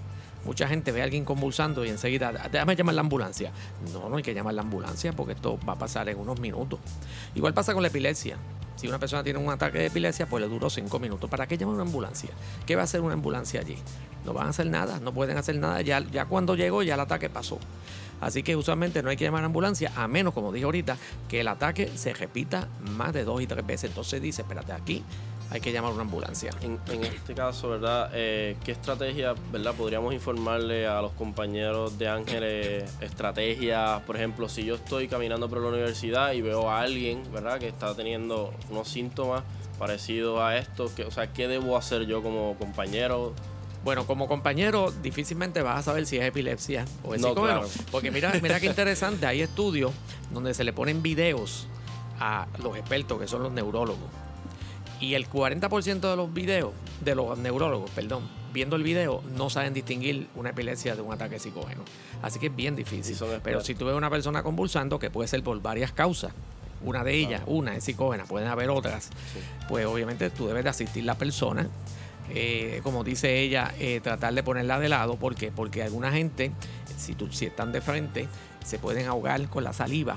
Mucha 0.44 0.68
gente 0.68 0.92
ve 0.92 1.00
a 1.00 1.04
alguien 1.04 1.24
convulsando 1.24 1.84
y 1.84 1.88
enseguida, 1.88 2.32
déjame 2.50 2.76
llamar 2.76 2.94
la 2.94 3.00
ambulancia. 3.00 3.52
No, 3.92 4.08
no 4.08 4.16
hay 4.16 4.22
que 4.22 4.34
llamar 4.34 4.54
la 4.54 4.62
ambulancia 4.62 5.12
porque 5.12 5.32
esto 5.32 5.58
va 5.68 5.74
a 5.74 5.78
pasar 5.78 6.08
en 6.08 6.18
unos 6.18 6.40
minutos. 6.40 6.78
Igual 7.34 7.54
pasa 7.54 7.74
con 7.74 7.82
la 7.82 7.88
epilepsia. 7.88 8.36
Si 8.76 8.86
una 8.86 9.00
persona 9.00 9.24
tiene 9.24 9.40
un 9.40 9.50
ataque 9.50 9.78
de 9.78 9.86
epilepsia, 9.86 10.26
pues 10.26 10.40
le 10.40 10.48
duró 10.48 10.70
cinco 10.70 11.00
minutos. 11.00 11.28
¿Para 11.28 11.48
qué 11.48 11.58
llamar 11.58 11.74
una 11.74 11.82
ambulancia? 11.82 12.30
¿Qué 12.64 12.76
va 12.76 12.82
a 12.82 12.84
hacer 12.84 13.00
una 13.00 13.14
ambulancia 13.14 13.60
allí? 13.60 13.76
No 14.24 14.32
van 14.32 14.46
a 14.46 14.50
hacer 14.50 14.68
nada, 14.68 15.00
no 15.00 15.12
pueden 15.12 15.36
hacer 15.36 15.56
nada. 15.56 15.82
Ya, 15.82 15.98
ya 16.00 16.26
cuando 16.26 16.54
llegó, 16.54 16.84
ya 16.84 16.94
el 16.94 17.00
ataque 17.00 17.28
pasó. 17.28 17.58
Así 18.20 18.42
que 18.42 18.56
usualmente 18.56 19.02
no 19.02 19.10
hay 19.10 19.16
que 19.16 19.24
llamar 19.24 19.42
a 19.42 19.46
ambulancia, 19.46 19.92
a 19.96 20.08
menos, 20.08 20.34
como 20.34 20.52
dije 20.52 20.64
ahorita, 20.64 20.96
que 21.28 21.40
el 21.40 21.48
ataque 21.48 21.90
se 21.94 22.12
repita 22.12 22.68
más 22.80 23.12
de 23.12 23.24
dos 23.24 23.40
y 23.42 23.46
tres 23.46 23.66
veces. 23.66 23.90
Entonces 23.90 24.20
dice, 24.20 24.42
espérate, 24.42 24.72
aquí 24.72 25.04
hay 25.50 25.60
que 25.60 25.72
llamar 25.72 25.92
a 25.92 25.94
una 25.94 26.02
ambulancia. 26.02 26.50
En, 26.60 26.78
este 27.04 27.34
caso, 27.34 27.70
¿verdad? 27.70 28.10
Eh, 28.12 28.56
¿Qué 28.64 28.72
estrategia, 28.72 29.34
¿verdad? 29.50 29.74
Podríamos 29.74 30.12
informarle 30.12 30.86
a 30.86 31.00
los 31.00 31.12
compañeros 31.12 31.98
de 31.98 32.08
Ángeles 32.08 32.84
estrategias, 33.00 34.02
por 34.02 34.16
ejemplo, 34.16 34.48
si 34.48 34.64
yo 34.64 34.74
estoy 34.74 35.08
caminando 35.08 35.48
por 35.48 35.60
la 35.60 35.68
universidad 35.68 36.32
y 36.32 36.42
veo 36.42 36.70
a 36.70 36.80
alguien, 36.80 37.22
¿verdad? 37.32 37.58
Que 37.58 37.68
está 37.68 37.94
teniendo 37.94 38.52
unos 38.70 38.88
síntomas 38.88 39.42
parecidos 39.78 40.40
a 40.40 40.58
esto, 40.58 40.92
que, 40.94 41.04
o 41.04 41.10
sea, 41.10 41.32
¿qué 41.32 41.48
debo 41.48 41.76
hacer 41.76 42.06
yo 42.06 42.22
como 42.22 42.56
compañero? 42.58 43.32
Bueno, 43.84 44.06
como 44.06 44.28
compañero, 44.28 44.90
difícilmente 45.02 45.62
vas 45.62 45.80
a 45.80 45.82
saber 45.82 46.06
si 46.06 46.18
es 46.18 46.24
epilepsia 46.24 46.84
o 47.04 47.14
es 47.14 47.20
no, 47.20 47.34
Porque 47.90 48.10
mira, 48.10 48.32
mira 48.42 48.60
qué 48.60 48.66
interesante, 48.66 49.26
hay 49.26 49.40
estudios 49.40 49.92
donde 50.32 50.52
se 50.54 50.64
le 50.64 50.72
ponen 50.72 51.02
videos 51.02 51.66
a 52.20 52.46
los 52.62 52.76
expertos, 52.76 53.18
que 53.20 53.28
son 53.28 53.42
los 53.42 53.52
neurólogos. 53.52 54.08
Y 55.00 55.14
el 55.14 55.28
40% 55.30 56.10
de 56.10 56.16
los 56.16 56.32
videos, 56.32 56.72
de 57.00 57.14
los 57.14 57.38
neurólogos, 57.38 57.90
perdón, 57.92 58.28
viendo 58.52 58.74
el 58.76 58.82
video, 58.82 59.22
no 59.36 59.48
saben 59.48 59.72
distinguir 59.72 60.28
una 60.34 60.50
epilepsia 60.50 60.96
de 60.96 61.02
un 61.02 61.12
ataque 61.12 61.38
psicógeno. 61.38 61.82
Así 62.20 62.40
que 62.40 62.46
es 62.46 62.56
bien 62.56 62.74
difícil. 62.74 63.16
Pero 63.44 63.60
si 63.60 63.74
tú 63.74 63.86
ves 63.86 63.94
una 63.94 64.10
persona 64.10 64.42
convulsando, 64.42 64.98
que 64.98 65.10
puede 65.10 65.28
ser 65.28 65.42
por 65.44 65.60
varias 65.62 65.92
causas, 65.92 66.32
una 66.82 67.04
de 67.04 67.14
ellas, 67.14 67.42
una 67.46 67.76
es 67.76 67.84
psicógena, 67.84 68.24
pueden 68.24 68.48
haber 68.48 68.70
otras, 68.70 69.10
pues 69.68 69.86
obviamente 69.86 70.30
tú 70.30 70.46
debes 70.46 70.64
de 70.64 70.70
asistir 70.70 71.02
a 71.04 71.06
la 71.06 71.14
persona. 71.16 71.68
Eh, 72.34 72.80
como 72.82 73.04
dice 73.04 73.40
ella, 73.40 73.74
eh, 73.78 74.00
tratar 74.02 74.34
de 74.34 74.42
ponerla 74.42 74.78
de 74.78 74.88
lado. 74.88 75.16
¿Por 75.16 75.34
qué? 75.34 75.50
Porque 75.50 75.82
alguna 75.82 76.12
gente, 76.12 76.52
si, 76.96 77.14
tú, 77.14 77.30
si 77.32 77.46
están 77.46 77.72
de 77.72 77.80
frente, 77.80 78.28
se 78.64 78.78
pueden 78.78 79.06
ahogar 79.06 79.48
con 79.48 79.64
la 79.64 79.72
saliva. 79.72 80.16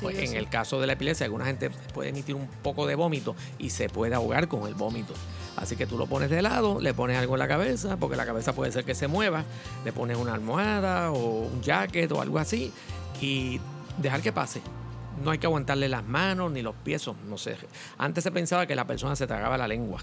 Pues, 0.00 0.18
en 0.18 0.36
el 0.36 0.48
caso 0.48 0.80
de 0.80 0.86
la 0.86 0.94
epilepsia, 0.94 1.24
alguna 1.24 1.44
gente 1.46 1.70
puede 1.92 2.10
emitir 2.10 2.34
un 2.34 2.46
poco 2.62 2.86
de 2.86 2.94
vómito 2.94 3.34
y 3.58 3.70
se 3.70 3.88
puede 3.88 4.14
ahogar 4.14 4.48
con 4.48 4.66
el 4.66 4.74
vómito. 4.74 5.14
Así 5.56 5.76
que 5.76 5.86
tú 5.86 5.96
lo 5.96 6.06
pones 6.06 6.28
de 6.28 6.42
lado, 6.42 6.80
le 6.80 6.92
pones 6.92 7.18
algo 7.18 7.34
en 7.34 7.38
la 7.38 7.48
cabeza, 7.48 7.96
porque 7.96 8.16
la 8.16 8.26
cabeza 8.26 8.52
puede 8.52 8.72
ser 8.72 8.84
que 8.84 8.94
se 8.94 9.08
mueva, 9.08 9.44
le 9.84 9.92
pones 9.92 10.18
una 10.18 10.34
almohada 10.34 11.10
o 11.10 11.46
un 11.46 11.62
jacket 11.62 12.12
o 12.12 12.20
algo 12.20 12.38
así 12.38 12.72
y 13.20 13.60
dejar 13.96 14.20
que 14.20 14.32
pase. 14.32 14.60
No 15.24 15.30
hay 15.30 15.38
que 15.38 15.46
aguantarle 15.46 15.88
las 15.88 16.04
manos 16.04 16.52
ni 16.52 16.60
los 16.60 16.74
pies, 16.74 17.08
no 17.26 17.38
sé. 17.38 17.56
Antes 17.96 18.24
se 18.24 18.30
pensaba 18.30 18.66
que 18.66 18.76
la 18.76 18.86
persona 18.86 19.16
se 19.16 19.26
tragaba 19.26 19.56
la 19.56 19.66
lengua. 19.66 20.00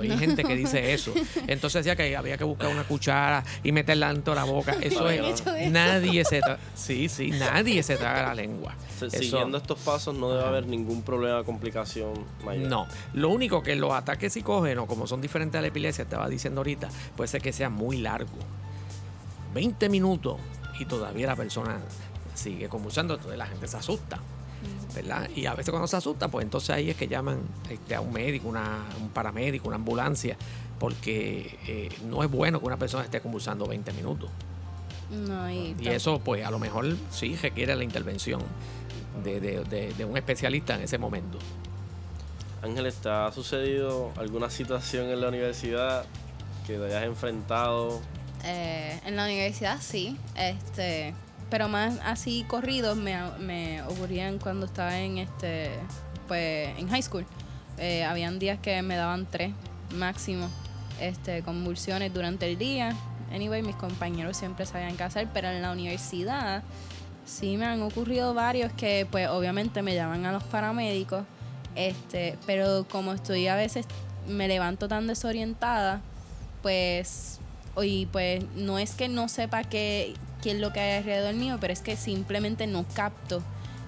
Hay 0.00 0.16
gente 0.18 0.44
que 0.44 0.54
dice 0.56 0.92
eso. 0.94 1.12
Entonces 1.46 1.84
decía 1.84 1.96
que 1.96 2.16
había 2.16 2.36
que 2.36 2.44
buscar 2.44 2.70
una 2.70 2.84
cuchara 2.84 3.44
y 3.62 3.72
meterla 3.72 4.12
dentro 4.12 4.34
de 4.34 4.40
la 4.40 4.44
boca. 4.44 4.76
Eso 4.80 5.08
es. 5.08 5.42
Nadie 5.70 6.24
se 6.24 6.40
traga. 6.40 6.58
Sí, 6.74 7.08
sí, 7.08 7.30
nadie 7.30 7.82
se 7.82 7.96
traga 7.96 8.22
la 8.28 8.34
lengua. 8.34 8.74
Siguiendo 9.10 9.58
estos 9.58 9.78
pasos 9.80 10.14
no 10.14 10.30
debe 10.30 10.44
haber 10.44 10.66
ningún 10.66 11.02
problema, 11.02 11.42
complicación 11.44 12.12
mayor. 12.44 12.68
No. 12.68 12.86
Lo 13.12 13.28
único 13.28 13.62
que 13.62 13.76
los 13.76 13.92
ataques 13.92 14.32
psicógenos, 14.32 14.86
como 14.86 15.06
son 15.06 15.20
diferentes 15.20 15.58
a 15.58 15.62
la 15.62 15.68
epilepsia, 15.68 16.02
estaba 16.02 16.28
diciendo 16.28 16.60
ahorita, 16.60 16.88
puede 17.16 17.28
ser 17.28 17.42
que 17.42 17.52
sea 17.52 17.70
muy 17.70 17.98
largo. 17.98 18.38
20 19.54 19.88
minutos 19.88 20.38
y 20.78 20.84
todavía 20.84 21.26
la 21.28 21.36
persona 21.36 21.78
sigue 22.34 22.68
convulsando, 22.68 23.14
entonces 23.14 23.38
la 23.38 23.46
gente 23.46 23.68
se 23.68 23.76
asusta. 23.76 24.18
¿Verdad? 24.94 25.28
Y 25.34 25.46
a 25.46 25.54
veces 25.54 25.70
cuando 25.70 25.88
se 25.88 25.96
asusta, 25.96 26.28
pues 26.28 26.44
entonces 26.44 26.70
ahí 26.70 26.90
es 26.90 26.96
que 26.96 27.08
llaman 27.08 27.40
este, 27.68 27.94
a 27.94 28.00
un 28.00 28.12
médico, 28.12 28.48
una, 28.48 28.84
un 29.00 29.08
paramédico, 29.10 29.68
una 29.68 29.76
ambulancia, 29.76 30.36
porque 30.78 31.58
eh, 31.66 31.88
no 32.06 32.22
es 32.22 32.30
bueno 32.30 32.60
que 32.60 32.66
una 32.66 32.76
persona 32.76 33.04
esté 33.04 33.20
convulsando 33.20 33.66
20 33.66 33.92
minutos. 33.92 34.30
y, 35.50 35.88
eso, 35.88 36.20
pues 36.20 36.44
a 36.44 36.50
lo 36.50 36.58
mejor 36.58 36.96
sí 37.10 37.36
requiere 37.36 37.74
la 37.76 37.84
intervención 37.84 38.40
de, 39.22 40.06
un 40.08 40.16
especialista 40.16 40.74
en 40.76 40.82
ese 40.82 40.98
momento. 40.98 41.38
Ángel, 42.62 42.92
¿te 42.94 43.08
ha 43.10 43.30
sucedido 43.30 44.12
alguna 44.16 44.48
situación 44.48 45.10
en 45.10 45.20
la 45.20 45.28
universidad 45.28 46.06
que 46.66 46.78
te 46.78 46.84
hayas 46.86 47.04
enfrentado? 47.04 48.00
Eh, 48.42 49.00
en 49.04 49.16
la 49.16 49.24
universidad 49.24 49.78
sí. 49.80 50.16
Este, 50.34 51.14
pero 51.50 51.68
más 51.68 51.98
así 52.04 52.44
corridos 52.48 52.96
me, 52.96 53.16
me 53.40 53.82
ocurrían 53.82 54.38
cuando 54.38 54.66
estaba 54.66 54.98
en 54.98 55.18
este 55.18 55.70
pues 56.28 56.78
en 56.78 56.88
high 56.88 57.02
school. 57.02 57.26
Eh, 57.78 58.04
habían 58.04 58.38
días 58.38 58.58
que 58.60 58.80
me 58.82 58.96
daban 58.96 59.26
tres 59.30 59.52
máximo 59.96 60.48
este, 61.00 61.42
convulsiones 61.42 62.12
durante 62.12 62.50
el 62.50 62.58
día. 62.58 62.94
Anyway, 63.32 63.62
mis 63.62 63.76
compañeros 63.76 64.36
siempre 64.36 64.66
sabían 64.66 64.96
qué 64.96 65.02
hacer, 65.02 65.28
pero 65.32 65.48
en 65.48 65.62
la 65.62 65.72
universidad 65.72 66.62
sí 67.24 67.56
me 67.56 67.64
han 67.64 67.82
ocurrido 67.82 68.34
varios 68.34 68.72
que 68.72 69.06
pues 69.10 69.28
obviamente 69.28 69.82
me 69.82 69.94
llaman 69.94 70.26
a 70.26 70.32
los 70.32 70.44
paramédicos, 70.44 71.24
este, 71.74 72.38
pero 72.46 72.86
como 72.88 73.12
estoy 73.12 73.48
a 73.48 73.56
veces 73.56 73.86
me 74.28 74.46
levanto 74.46 74.88
tan 74.88 75.06
desorientada, 75.06 76.00
pues 76.62 77.40
y 77.82 78.06
pues 78.06 78.44
no 78.54 78.78
es 78.78 78.94
que 78.94 79.08
no 79.08 79.28
sepa 79.28 79.64
qué, 79.64 80.14
qué 80.44 80.50
es 80.50 80.58
lo 80.58 80.74
que 80.74 80.80
hay 80.80 80.98
alrededor 80.98 81.34
mío, 81.34 81.56
pero 81.58 81.72
es 81.72 81.80
que 81.80 81.96
simplemente 81.96 82.66
no 82.66 82.84
capto. 82.92 83.42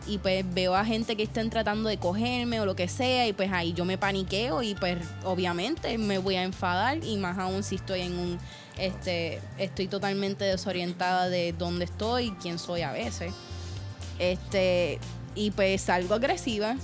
Y 0.06 0.18
pues 0.18 0.42
veo 0.54 0.74
a 0.74 0.84
gente 0.84 1.14
que 1.14 1.24
estén 1.24 1.50
tratando 1.50 1.90
de 1.90 1.98
cogerme 1.98 2.60
o 2.60 2.64
lo 2.64 2.74
que 2.74 2.88
sea, 2.88 3.28
y 3.28 3.34
pues 3.34 3.52
ahí 3.52 3.74
yo 3.74 3.84
me 3.84 3.98
paniqueo 3.98 4.62
y 4.62 4.74
pues 4.74 4.96
obviamente 5.24 5.98
me 5.98 6.16
voy 6.16 6.36
a 6.36 6.44
enfadar, 6.44 7.04
y 7.04 7.18
más 7.18 7.36
aún 7.38 7.62
si 7.62 7.74
estoy 7.74 8.00
en 8.00 8.18
un, 8.18 8.38
este, 8.78 9.42
estoy 9.58 9.86
totalmente 9.86 10.44
desorientada 10.44 11.28
de 11.28 11.52
dónde 11.52 11.84
estoy, 11.84 12.30
quién 12.40 12.58
soy 12.58 12.80
a 12.82 12.92
veces. 12.92 13.34
Este, 14.18 14.98
y 15.34 15.50
pues 15.50 15.82
salgo 15.82 16.14
agresiva, 16.14 16.76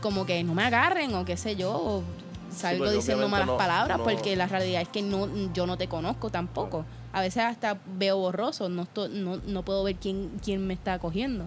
como 0.00 0.26
que 0.26 0.42
no 0.42 0.54
me 0.54 0.64
agarren 0.64 1.14
o 1.14 1.24
qué 1.24 1.36
sé 1.36 1.54
yo, 1.54 1.70
o 1.70 2.02
salgo 2.50 2.90
diciendo 2.90 3.28
malas 3.28 3.50
palabras, 3.50 4.00
porque 4.02 4.34
la 4.34 4.48
realidad 4.48 4.82
es 4.82 4.88
que 4.88 5.02
no, 5.02 5.28
yo 5.52 5.68
no 5.68 5.78
te 5.78 5.86
conozco 5.86 6.30
tampoco 6.30 6.84
a 7.14 7.20
veces 7.20 7.44
hasta 7.44 7.78
veo 7.86 8.18
borroso, 8.18 8.68
no, 8.68 8.88
no, 9.10 9.36
no 9.36 9.62
puedo 9.62 9.84
ver 9.84 9.94
quién, 9.94 10.32
quién 10.42 10.66
me 10.66 10.74
está 10.74 10.98
cogiendo. 10.98 11.46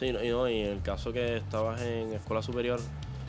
Sí, 0.00 0.10
no, 0.10 0.24
y, 0.24 0.30
no, 0.30 0.48
y 0.48 0.60
en 0.60 0.72
el 0.72 0.80
caso 0.80 1.12
que 1.12 1.36
estabas 1.36 1.82
en 1.82 2.14
escuela 2.14 2.42
superior, 2.42 2.80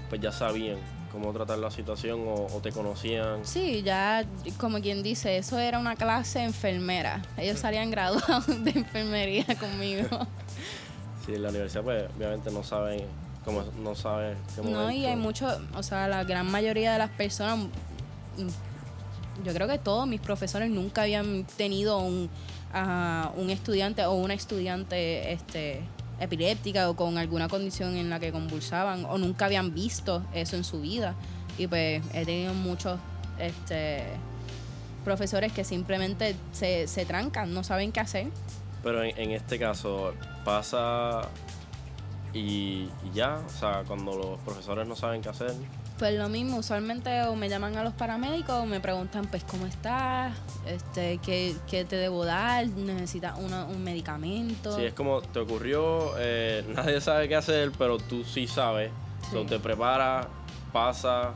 pues 0.08 0.22
ya 0.22 0.32
sabían 0.32 0.78
cómo 1.12 1.34
tratar 1.34 1.58
la 1.60 1.70
situación 1.70 2.24
o, 2.26 2.48
te 2.64 2.72
conocían. 2.72 3.46
Sí, 3.46 3.84
ya 3.84 4.26
como 4.58 4.80
quien 4.80 5.04
dice, 5.04 5.36
eso 5.36 5.60
era 5.60 5.78
una 5.78 5.98
clase 5.98 6.46
enfermera. 6.46 7.22
Ellos 7.38 7.60
salían 7.60 7.92
graduados 7.92 8.48
de 8.48 8.72
enfermería 8.72 9.46
conmigo. 9.60 10.08
Sí, 11.26 11.34
en 11.34 11.44
la 11.44 11.50
universidad 11.50 11.84
pues 11.84 12.06
obviamente 12.16 12.52
no 12.52 12.64
saben 12.64 13.02
cómo 13.44 13.64
no 13.84 13.96
saben 13.96 14.38
No, 14.64 14.90
y 14.92 15.06
hay 15.06 15.18
mucho, 15.18 15.46
o 15.76 15.84
sea, 15.84 16.08
la 16.08 16.24
gran 16.24 16.50
mayoría 16.50 16.94
de 16.94 17.00
las 17.00 17.10
personas 17.10 17.68
yo 19.44 19.54
creo 19.54 19.68
que 19.68 19.78
todos 19.78 20.08
mis 20.08 20.22
profesores 20.22 20.70
nunca 20.70 21.04
habían 21.04 21.46
tenido 21.58 22.00
un, 22.00 22.30
un 23.36 23.50
estudiante 23.50 24.06
o 24.06 24.14
una 24.14 24.34
estudiante 24.34 25.34
este, 25.34 25.82
epiléptica 26.20 26.90
o 26.90 26.96
con 26.96 27.18
alguna 27.18 27.48
condición 27.48 27.96
en 27.96 28.10
la 28.10 28.20
que 28.20 28.32
convulsaban 28.32 29.06
o 29.06 29.18
nunca 29.18 29.46
habían 29.46 29.74
visto 29.74 30.24
eso 30.34 30.56
en 30.56 30.64
su 30.64 30.82
vida. 30.82 31.16
Y 31.58 31.68
pues 31.68 32.04
he 32.14 32.26
tenido 32.26 32.54
muchos 32.54 33.00
este, 33.40 34.04
profesores 35.04 35.52
que 35.54 35.64
simplemente 35.64 36.36
se, 36.52 36.88
se 36.88 37.06
trancan, 37.06 37.54
no 37.54 37.64
saben 37.64 37.92
qué 37.92 38.00
hacer. 38.00 38.28
Pero 38.84 39.04
en, 39.04 39.32
este 39.32 39.58
caso 39.58 40.14
pasa 40.44 41.22
y 42.34 42.90
ya, 43.14 43.42
o 43.46 43.50
sea, 43.50 43.84
cuando 43.88 44.16
los 44.16 44.40
profesores 44.42 44.88
no 44.88 44.96
saben 44.96 45.22
qué 45.22 45.30
hacer, 45.30 45.54
pues 45.98 46.14
lo 46.18 46.28
mismo, 46.28 46.58
usualmente 46.58 47.24
o 47.24 47.36
me 47.36 47.48
llaman 47.48 47.78
a 47.78 47.84
los 47.84 47.94
paramédicos 47.94 48.56
o 48.56 48.66
me 48.66 48.80
preguntan, 48.80 49.26
pues, 49.28 49.44
¿cómo 49.44 49.66
estás? 49.66 50.34
Este, 50.66 51.20
¿qué, 51.20 51.56
te 51.70 51.96
debo 51.96 52.26
dar? 52.26 52.68
¿Necesitas 52.68 53.38
un 53.38 53.84
medicamento? 53.84 54.76
Sí, 54.76 54.86
es 54.86 54.94
como 54.94 55.22
te 55.22 55.40
ocurrió, 55.40 56.14
eh, 56.18 56.66
nadie 56.76 57.00
sabe 57.00 57.28
qué 57.30 57.36
hacer, 57.36 57.72
pero 57.78 57.98
tú 57.98 58.24
sí 58.24 58.48
sabes. 58.48 58.92
Sí. 59.32 59.44
te 59.48 59.58
preparas, 59.60 60.28
pasa 60.72 61.34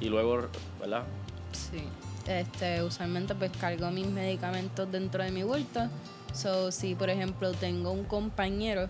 y 0.00 0.08
luego, 0.08 0.48
¿verdad? 0.80 1.04
Sí. 1.52 1.84
Este, 2.26 2.82
usualmente 2.82 3.34
pues 3.34 3.50
cargo 3.52 3.90
mis 3.90 4.06
medicamentos 4.06 4.90
dentro 4.90 5.22
de 5.22 5.30
mi 5.30 5.42
bulto. 5.42 5.88
So, 6.32 6.70
si 6.70 6.94
por 6.94 7.10
ejemplo 7.10 7.52
tengo 7.52 7.90
un 7.90 8.04
compañero 8.04 8.88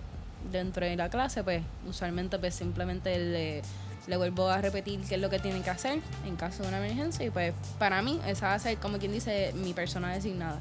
dentro 0.51 0.87
de 0.87 0.97
la 0.97 1.09
clase, 1.11 1.43
pues 1.43 1.63
usualmente 1.87 2.39
pues 2.39 2.55
simplemente 2.55 3.19
le, 3.19 3.63
le 4.07 4.17
vuelvo 4.17 4.49
a 4.49 4.61
repetir 4.61 5.01
qué 5.09 5.17
es 5.17 5.21
lo 5.21 5.31
que 5.31 5.39
tiene 5.39 5.63
que 5.63 5.71
hacer 5.71 6.01
en 6.27 6.37
caso 6.37 6.63
de 6.63 6.69
una 6.69 6.79
emergencia 6.79 7.25
y 7.25 7.31
pues 7.31 7.55
para 7.79 8.03
mí 8.03 8.21
esa 8.27 8.49
va 8.49 8.55
a 8.55 8.59
ser 8.59 8.79
como 8.79 8.99
quien 8.99 9.13
dice 9.13 9.53
mi 9.55 9.73
persona 9.73 10.13
designada. 10.13 10.59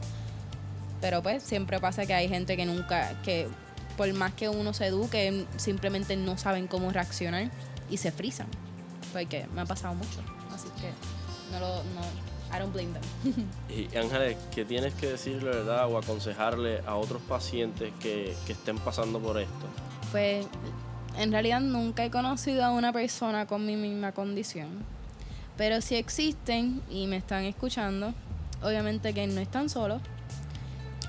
Pero 1.02 1.24
pues 1.24 1.44
siempre 1.44 1.80
pasa 1.80 2.06
que 2.06 2.14
hay 2.14 2.28
gente 2.28 2.58
que 2.58 2.66
nunca, 2.66 3.22
que 3.24 3.48
por 3.96 4.12
más 4.14 4.34
que 4.34 4.50
uno 4.50 4.74
se 4.74 4.88
eduque, 4.88 5.46
simplemente 5.58 6.16
no 6.16 6.38
saben 6.38 6.68
cómo 6.68 6.92
reaccionar 6.92 7.50
y 7.90 7.98
se 7.98 8.12
frisan. 8.12 8.48
Porque 9.14 9.48
me 9.54 9.62
ha 9.62 9.66
pasado 9.66 9.96
mucho. 9.96 10.20
Así 10.54 10.68
que 10.82 10.92
no 11.52 11.60
lo, 11.60 11.84
no, 11.84 12.02
I 12.56 12.60
don't 12.60 12.74
blame 12.74 12.94
them. 12.94 13.48
Y 13.70 13.96
Ángeles, 13.98 14.38
¿qué 14.54 14.66
tienes 14.66 14.94
que 14.94 15.08
decirle, 15.08 15.50
verdad, 15.50 15.90
o 15.92 15.98
aconsejarle 15.98 16.82
a 16.86 16.96
otros 16.96 17.22
pacientes 17.22 17.94
que, 18.00 18.36
que 18.46 18.54
estén 18.54 18.78
pasando 18.78 19.20
por 19.20 19.40
esto? 19.40 19.66
Pues 20.12 20.46
en 21.20 21.34
realidad 21.34 21.60
nunca 21.60 22.06
he 22.06 22.10
conocido 22.10 22.64
a 22.64 22.72
una 22.72 22.94
persona 22.94 23.46
con 23.46 23.66
mi 23.66 23.76
misma 23.76 24.14
condición. 24.14 24.70
Pero 25.58 25.82
si 25.82 25.96
existen 25.96 26.82
y 26.90 27.08
me 27.08 27.18
están 27.18 27.44
escuchando, 27.44 28.14
obviamente 28.64 29.14
que 29.14 29.28
no 29.28 29.42
están 29.42 29.70
solos. 29.70 30.02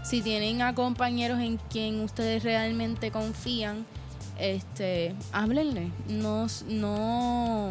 Si 0.02 0.20
tienen 0.20 0.62
a 0.62 0.74
compañeros 0.74 1.38
en 1.38 1.58
quien 1.58 2.00
ustedes 2.00 2.42
realmente 2.42 3.12
confían, 3.12 3.86
este, 4.40 5.14
háblenle. 5.30 5.92
No, 6.08 6.48
no, 6.66 7.70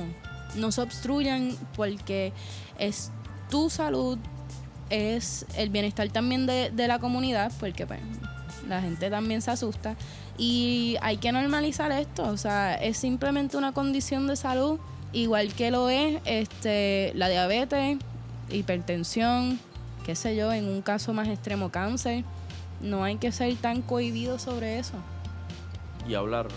no 0.55 0.71
se 0.71 0.81
obstruyan 0.81 1.57
porque 1.75 2.31
es 2.77 3.11
tu 3.49 3.69
salud, 3.69 4.17
es 4.89 5.45
el 5.57 5.69
bienestar 5.71 6.07
también 6.07 6.45
de, 6.45 6.71
de 6.71 6.87
la 6.87 6.99
comunidad, 6.99 7.51
porque 7.59 7.85
pues, 7.85 7.99
la 8.69 8.81
gente 8.81 9.09
también 9.09 9.41
se 9.41 9.51
asusta. 9.51 9.97
Y 10.39 10.95
hay 11.01 11.17
que 11.17 11.33
normalizar 11.33 11.91
esto, 11.91 12.23
o 12.23 12.37
sea, 12.37 12.75
es 12.75 12.95
simplemente 12.95 13.57
una 13.57 13.73
condición 13.73 14.25
de 14.25 14.37
salud, 14.37 14.79
igual 15.11 15.53
que 15.53 15.69
lo 15.69 15.89
es 15.89 16.21
este, 16.23 17.11
la 17.13 17.27
diabetes, 17.27 17.97
hipertensión, 18.49 19.59
qué 20.05 20.15
sé 20.15 20.37
yo, 20.37 20.53
en 20.53 20.69
un 20.69 20.81
caso 20.81 21.11
más 21.11 21.27
extremo 21.27 21.71
cáncer. 21.71 22.23
No 22.79 23.03
hay 23.03 23.17
que 23.17 23.33
ser 23.33 23.53
tan 23.57 23.81
cohibido 23.81 24.39
sobre 24.39 24.79
eso. 24.79 24.93
Y 26.07 26.13
hablarlo. 26.13 26.55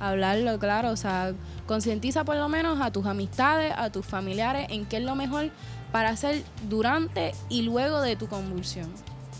Hablarlo, 0.00 0.58
claro, 0.58 0.90
o 0.90 0.96
sea, 0.96 1.32
concientiza 1.68 2.24
por 2.24 2.34
lo 2.34 2.48
menos 2.48 2.80
a 2.80 2.90
tus 2.90 3.06
amistades, 3.06 3.72
a 3.76 3.90
tus 3.90 4.04
familiares 4.04 4.66
en 4.70 4.84
qué 4.84 4.96
es 4.96 5.04
lo 5.04 5.14
mejor 5.14 5.50
para 5.92 6.08
hacer 6.08 6.42
durante 6.68 7.36
y 7.48 7.62
luego 7.62 8.00
de 8.00 8.16
tu 8.16 8.26
convulsión. 8.26 8.90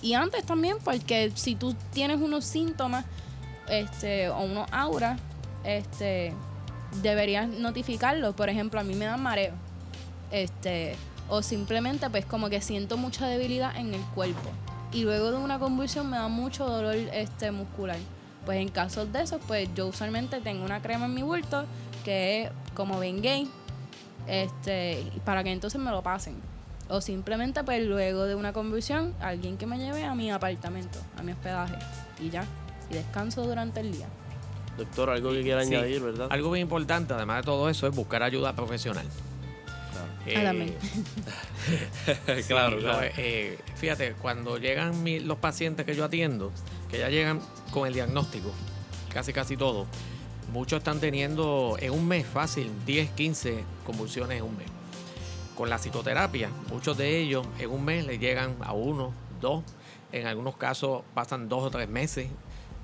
Y 0.02 0.14
antes 0.14 0.44
también, 0.44 0.76
porque 0.84 1.32
si 1.34 1.56
tú 1.56 1.74
tienes 1.92 2.20
unos 2.20 2.44
síntomas 2.44 3.06
este, 3.68 4.28
o 4.28 4.40
unos 4.40 4.68
auras, 4.72 5.20
este, 5.64 6.34
notificarlo. 7.58 8.32
Por 8.34 8.48
ejemplo, 8.48 8.80
a 8.80 8.84
mí 8.84 8.94
me 8.94 9.06
dan 9.06 9.22
mareo. 9.22 9.52
Este, 10.30 10.96
o 11.28 11.42
simplemente 11.42 12.08
pues 12.10 12.24
como 12.26 12.48
que 12.48 12.60
siento 12.60 12.96
mucha 12.96 13.26
debilidad 13.26 13.76
en 13.76 13.94
el 13.94 14.02
cuerpo. 14.14 14.50
Y 14.92 15.04
luego 15.04 15.30
de 15.30 15.38
una 15.38 15.58
convulsión 15.58 16.10
me 16.10 16.18
da 16.18 16.28
mucho 16.28 16.66
dolor 16.66 16.94
este, 16.94 17.50
muscular. 17.50 17.96
Pues 18.44 18.58
en 18.58 18.68
casos 18.68 19.12
de 19.12 19.22
esos, 19.22 19.40
pues 19.46 19.68
yo 19.74 19.86
usualmente 19.86 20.40
tengo 20.40 20.64
una 20.64 20.82
crema 20.82 21.06
en 21.06 21.14
mi 21.14 21.22
bulto 21.22 21.64
que 22.04 22.42
es 22.42 22.50
como 22.74 22.98
Bengay, 22.98 23.48
este, 24.26 25.06
para 25.24 25.44
que 25.44 25.52
entonces 25.52 25.80
me 25.80 25.90
lo 25.90 26.02
pasen. 26.02 26.34
O 26.88 27.00
simplemente 27.00 27.64
pues 27.64 27.82
luego 27.86 28.24
de 28.24 28.34
una 28.34 28.52
convulsión, 28.52 29.14
alguien 29.20 29.56
que 29.56 29.66
me 29.66 29.78
lleve 29.78 30.04
a 30.04 30.14
mi 30.14 30.30
apartamento, 30.30 30.98
a 31.16 31.22
mi 31.22 31.32
hospedaje. 31.32 31.76
Y 32.20 32.30
ya. 32.30 32.44
Y 32.92 32.96
descanso 32.96 33.42
durante 33.42 33.80
el 33.80 33.90
día. 33.92 34.06
Doctor, 34.76 35.10
algo 35.10 35.30
que 35.32 35.42
quiera 35.42 35.64
Sí. 35.64 35.74
añadir, 35.74 36.00
¿verdad? 36.02 36.28
Algo 36.30 36.50
bien 36.50 36.62
importante, 36.66 37.14
además 37.14 37.38
de 37.38 37.42
todo 37.44 37.68
eso, 37.70 37.86
es 37.86 37.94
buscar 37.96 38.22
ayuda 38.22 38.54
profesional. 38.54 39.06
Eh, 40.26 40.46
Amén. 40.46 40.76
claro, 42.46 42.76
Sí, 42.78 42.82
claro. 42.84 43.00
eh, 43.16 43.58
fíjate, 43.76 44.12
cuando 44.20 44.58
llegan 44.58 45.02
mi- 45.02 45.20
los 45.20 45.38
pacientes 45.38 45.84
que 45.86 45.96
yo 45.96 46.04
atiendo, 46.04 46.52
que 46.90 46.98
ya 46.98 47.08
llegan 47.08 47.40
con 47.70 47.86
el 47.88 47.94
diagnóstico, 47.94 48.52
casi 49.12 49.32
casi 49.32 49.56
todo, 49.56 49.86
muchos 50.52 50.78
están 50.78 51.00
teniendo 51.00 51.76
en 51.80 51.92
un 51.92 52.06
mes 52.06 52.26
fácil 52.26 52.70
10, 52.86 53.10
15 53.10 53.64
convulsiones 53.84 54.38
en 54.38 54.44
un 54.44 54.56
mes. 54.56 54.66
Con 55.56 55.70
la 55.70 55.78
psicoterapia, 55.78 56.50
muchos 56.70 56.96
de 56.96 57.18
ellos 57.20 57.46
en 57.58 57.70
un 57.70 57.84
mes 57.84 58.06
le 58.06 58.18
llegan 58.18 58.56
a 58.60 58.72
uno, 58.74 59.12
dos, 59.40 59.64
en 60.12 60.26
algunos 60.26 60.56
casos 60.56 61.02
pasan 61.14 61.48
dos 61.48 61.62
o 61.64 61.70
tres 61.70 61.88
meses 61.88 62.28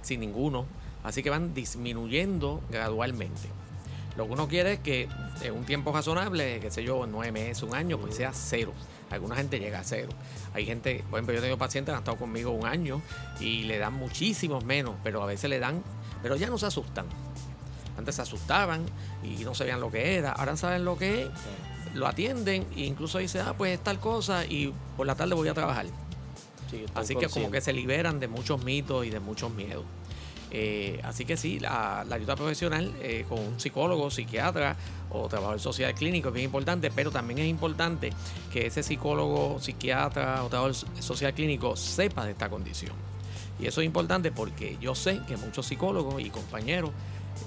sin 0.02 0.20
ninguno, 0.20 0.66
así 1.04 1.22
que 1.22 1.30
van 1.30 1.54
disminuyendo 1.54 2.62
gradualmente. 2.70 3.48
Lo 4.16 4.26
que 4.26 4.32
uno 4.32 4.48
quiere 4.48 4.72
es 4.74 4.78
que 4.80 5.08
en 5.42 5.54
un 5.54 5.64
tiempo 5.64 5.92
razonable, 5.92 6.58
qué 6.58 6.72
sé 6.72 6.82
yo, 6.82 7.06
nueve 7.06 7.30
meses, 7.30 7.62
un 7.62 7.74
año, 7.74 7.98
pues 7.98 8.16
sea 8.16 8.32
cero. 8.32 8.72
Alguna 9.10 9.36
gente 9.36 9.60
llega 9.60 9.78
a 9.78 9.84
cero. 9.84 10.08
Hay 10.54 10.66
gente, 10.66 11.04
por 11.08 11.18
ejemplo, 11.18 11.36
yo 11.36 11.40
tengo 11.40 11.56
pacientes 11.56 11.92
que 11.92 11.96
han 11.96 12.00
estado 12.00 12.16
conmigo 12.16 12.50
un 12.50 12.66
año 12.66 13.00
y 13.38 13.62
le 13.62 13.78
dan 13.78 13.94
muchísimos 13.94 14.64
menos, 14.64 14.96
pero 15.04 15.22
a 15.22 15.26
veces 15.26 15.48
le 15.48 15.60
dan, 15.60 15.84
pero 16.20 16.34
ya 16.34 16.48
no 16.50 16.58
se 16.58 16.66
asustan. 16.66 17.06
Antes 17.96 18.16
se 18.16 18.22
asustaban 18.22 18.84
y 19.22 19.44
no 19.44 19.54
sabían 19.54 19.80
lo 19.80 19.90
que 19.90 20.16
era, 20.16 20.32
ahora 20.32 20.56
saben 20.56 20.84
lo 20.84 20.98
que 20.98 21.22
es, 21.22 21.28
lo 21.94 22.06
atienden 22.08 22.66
e 22.76 22.82
incluso 22.82 23.18
dicen, 23.18 23.42
ah, 23.46 23.54
pues 23.56 23.74
es 23.74 23.84
tal 23.84 24.00
cosa 24.00 24.44
y 24.44 24.74
por 24.96 25.06
la 25.06 25.14
tarde 25.14 25.34
voy 25.34 25.48
a 25.48 25.54
trabajar. 25.54 25.86
Sí, 26.70 26.84
Así 26.94 27.16
que 27.16 27.28
como 27.28 27.50
que 27.50 27.60
se 27.60 27.72
liberan 27.72 28.20
de 28.20 28.28
muchos 28.28 28.62
mitos 28.64 29.06
y 29.06 29.10
de 29.10 29.20
muchos 29.20 29.52
miedos. 29.52 29.84
Eh, 30.50 31.00
así 31.04 31.24
que 31.24 31.36
sí, 31.36 31.58
la, 31.60 32.04
la 32.08 32.16
ayuda 32.16 32.34
profesional 32.34 32.92
eh, 33.02 33.26
con 33.28 33.38
un 33.38 33.60
psicólogo, 33.60 34.10
psiquiatra 34.10 34.76
o 35.10 35.28
trabajador 35.28 35.60
social 35.60 35.94
clínico 35.94 36.28
es 36.28 36.34
bien 36.34 36.46
importante, 36.46 36.90
pero 36.90 37.10
también 37.10 37.38
es 37.40 37.46
importante 37.46 38.12
que 38.52 38.66
ese 38.66 38.82
psicólogo, 38.82 39.58
psiquiatra 39.60 40.42
o 40.44 40.48
trabajador 40.48 40.74
social 41.00 41.34
clínico 41.34 41.76
sepa 41.76 42.24
de 42.24 42.32
esta 42.32 42.48
condición. 42.48 42.94
Y 43.60 43.66
eso 43.66 43.80
es 43.80 43.86
importante 43.86 44.30
porque 44.30 44.78
yo 44.80 44.94
sé 44.94 45.20
que 45.26 45.36
muchos 45.36 45.66
psicólogos 45.66 46.20
y 46.22 46.30
compañeros 46.30 46.90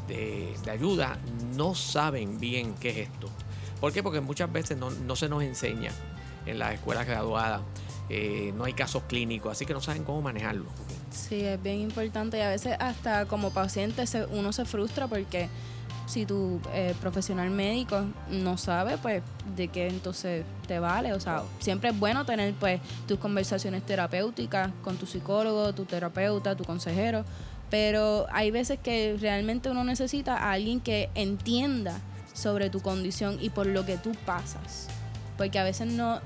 de, 0.08 0.54
de 0.64 0.72
ayuda 0.72 1.18
no 1.56 1.74
saben 1.74 2.40
bien 2.40 2.76
qué 2.76 2.90
es 2.90 2.98
esto. 3.10 3.30
¿Por 3.80 3.92
qué? 3.94 4.04
Porque 4.04 4.22
muchas 4.22 4.52
veces 4.52 4.78
no, 4.78 4.92
no 4.92 5.16
se 5.16 5.28
nos 5.28 5.42
enseña 5.42 5.92
en 6.46 6.60
las 6.60 6.74
escuelas 6.74 7.08
graduadas, 7.08 7.62
eh, 8.14 8.52
no 8.58 8.66
hay 8.66 8.74
casos 8.74 9.04
clínicos, 9.08 9.54
así 9.54 9.66
que 9.66 9.74
no 9.74 9.80
saben 9.82 10.04
cómo 10.04 10.22
manejarlo. 10.22 10.66
Sí, 11.12 11.40
es 11.42 11.62
bien 11.64 11.80
importante 11.80 12.38
y 12.38 12.42
a 12.42 12.50
veces 12.50 12.76
hasta 12.80 13.26
como 13.26 13.52
paciente 13.52 14.06
se- 14.06 14.26
uno 14.26 14.52
se 14.52 14.66
frustra 14.66 15.08
porque 15.08 15.48
si 16.08 16.26
tu 16.26 16.60
eh, 16.74 16.94
profesional 17.00 17.50
médico 17.52 18.04
no 18.30 18.58
sabe, 18.58 18.98
pues 18.98 19.24
de 19.56 19.70
qué 19.70 19.88
entonces 19.88 20.44
te 20.68 20.78
vale. 20.80 21.14
O 21.14 21.22
sea, 21.22 21.44
siempre 21.60 21.92
es 21.92 21.98
bueno 22.00 22.26
tener 22.26 22.54
pues 22.56 22.82
tus 23.08 23.18
conversaciones 23.18 23.82
terapéuticas 23.86 24.72
con 24.84 24.98
tu 24.98 25.06
psicólogo, 25.06 25.72
tu 25.74 25.86
terapeuta, 25.86 26.54
tu 26.56 26.66
consejero, 26.66 27.24
pero 27.70 28.28
hay 28.34 28.52
veces 28.52 28.78
que 28.84 29.16
realmente 29.22 29.70
uno 29.70 29.86
necesita 29.86 30.36
a 30.38 30.52
alguien 30.52 30.82
que 30.82 31.10
entienda 31.16 32.02
sobre 32.34 32.70
tu 32.70 32.82
condición 32.82 33.38
y 33.42 33.50
por 33.52 33.68
lo 33.68 33.86
que 33.86 33.98
tú 33.98 34.12
pasas. 34.26 34.88
Porque 35.38 35.60
a 35.60 35.64
veces 35.64 35.88
no, 35.88 36.20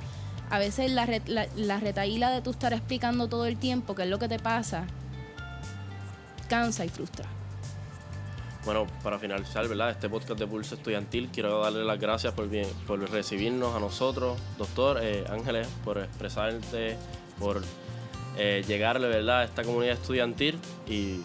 a 0.50 0.60
veces 0.60 0.92
la, 0.92 1.06
re- 1.06 1.22
la, 1.26 1.48
la 1.56 1.80
retaíla 1.80 2.32
de 2.32 2.42
tú 2.42 2.52
estar 2.52 2.74
explicando 2.74 3.28
todo 3.28 3.46
el 3.46 3.58
tiempo 3.58 3.96
qué 3.96 4.04
es 4.04 4.10
lo 4.10 4.20
que 4.20 4.28
te 4.28 4.40
pasa, 4.40 4.86
cansa 6.50 6.86
y 6.86 6.90
frustra. 6.90 7.26
Bueno, 8.66 8.88
para 9.04 9.20
finalizar, 9.20 9.68
¿verdad? 9.68 9.92
Este 9.92 10.10
podcast 10.10 10.40
de 10.40 10.48
Pulso 10.48 10.74
Estudiantil, 10.74 11.30
quiero 11.32 11.62
darle 11.62 11.84
las 11.84 12.00
gracias 12.00 12.34
por, 12.34 12.50
bien, 12.50 12.68
por 12.88 13.00
recibirnos 13.12 13.76
a 13.76 13.80
nosotros, 13.80 14.40
doctor 14.58 14.98
eh, 15.02 15.24
Ángeles, 15.30 15.68
por 15.84 16.00
expresarte, 16.00 16.98
por 17.38 17.62
eh, 18.38 18.64
llegarle, 18.68 19.08
¿verdad?, 19.08 19.42
a 19.42 19.44
esta 19.44 19.64
comunidad 19.64 19.94
estudiantil 19.94 20.58
y 20.88 21.22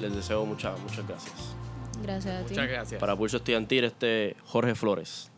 les 0.00 0.14
deseo 0.16 0.44
muchas, 0.44 0.80
muchas 0.80 1.06
gracias. 1.06 1.34
Gracias 2.02 2.34
a 2.34 2.44
ti. 2.44 2.54
Muchas 2.54 2.68
gracias. 2.68 3.00
Para 3.00 3.14
Pulso 3.14 3.36
Estudiantil, 3.36 3.84
este 3.84 4.34
Jorge 4.46 4.74
Flores. 4.74 5.29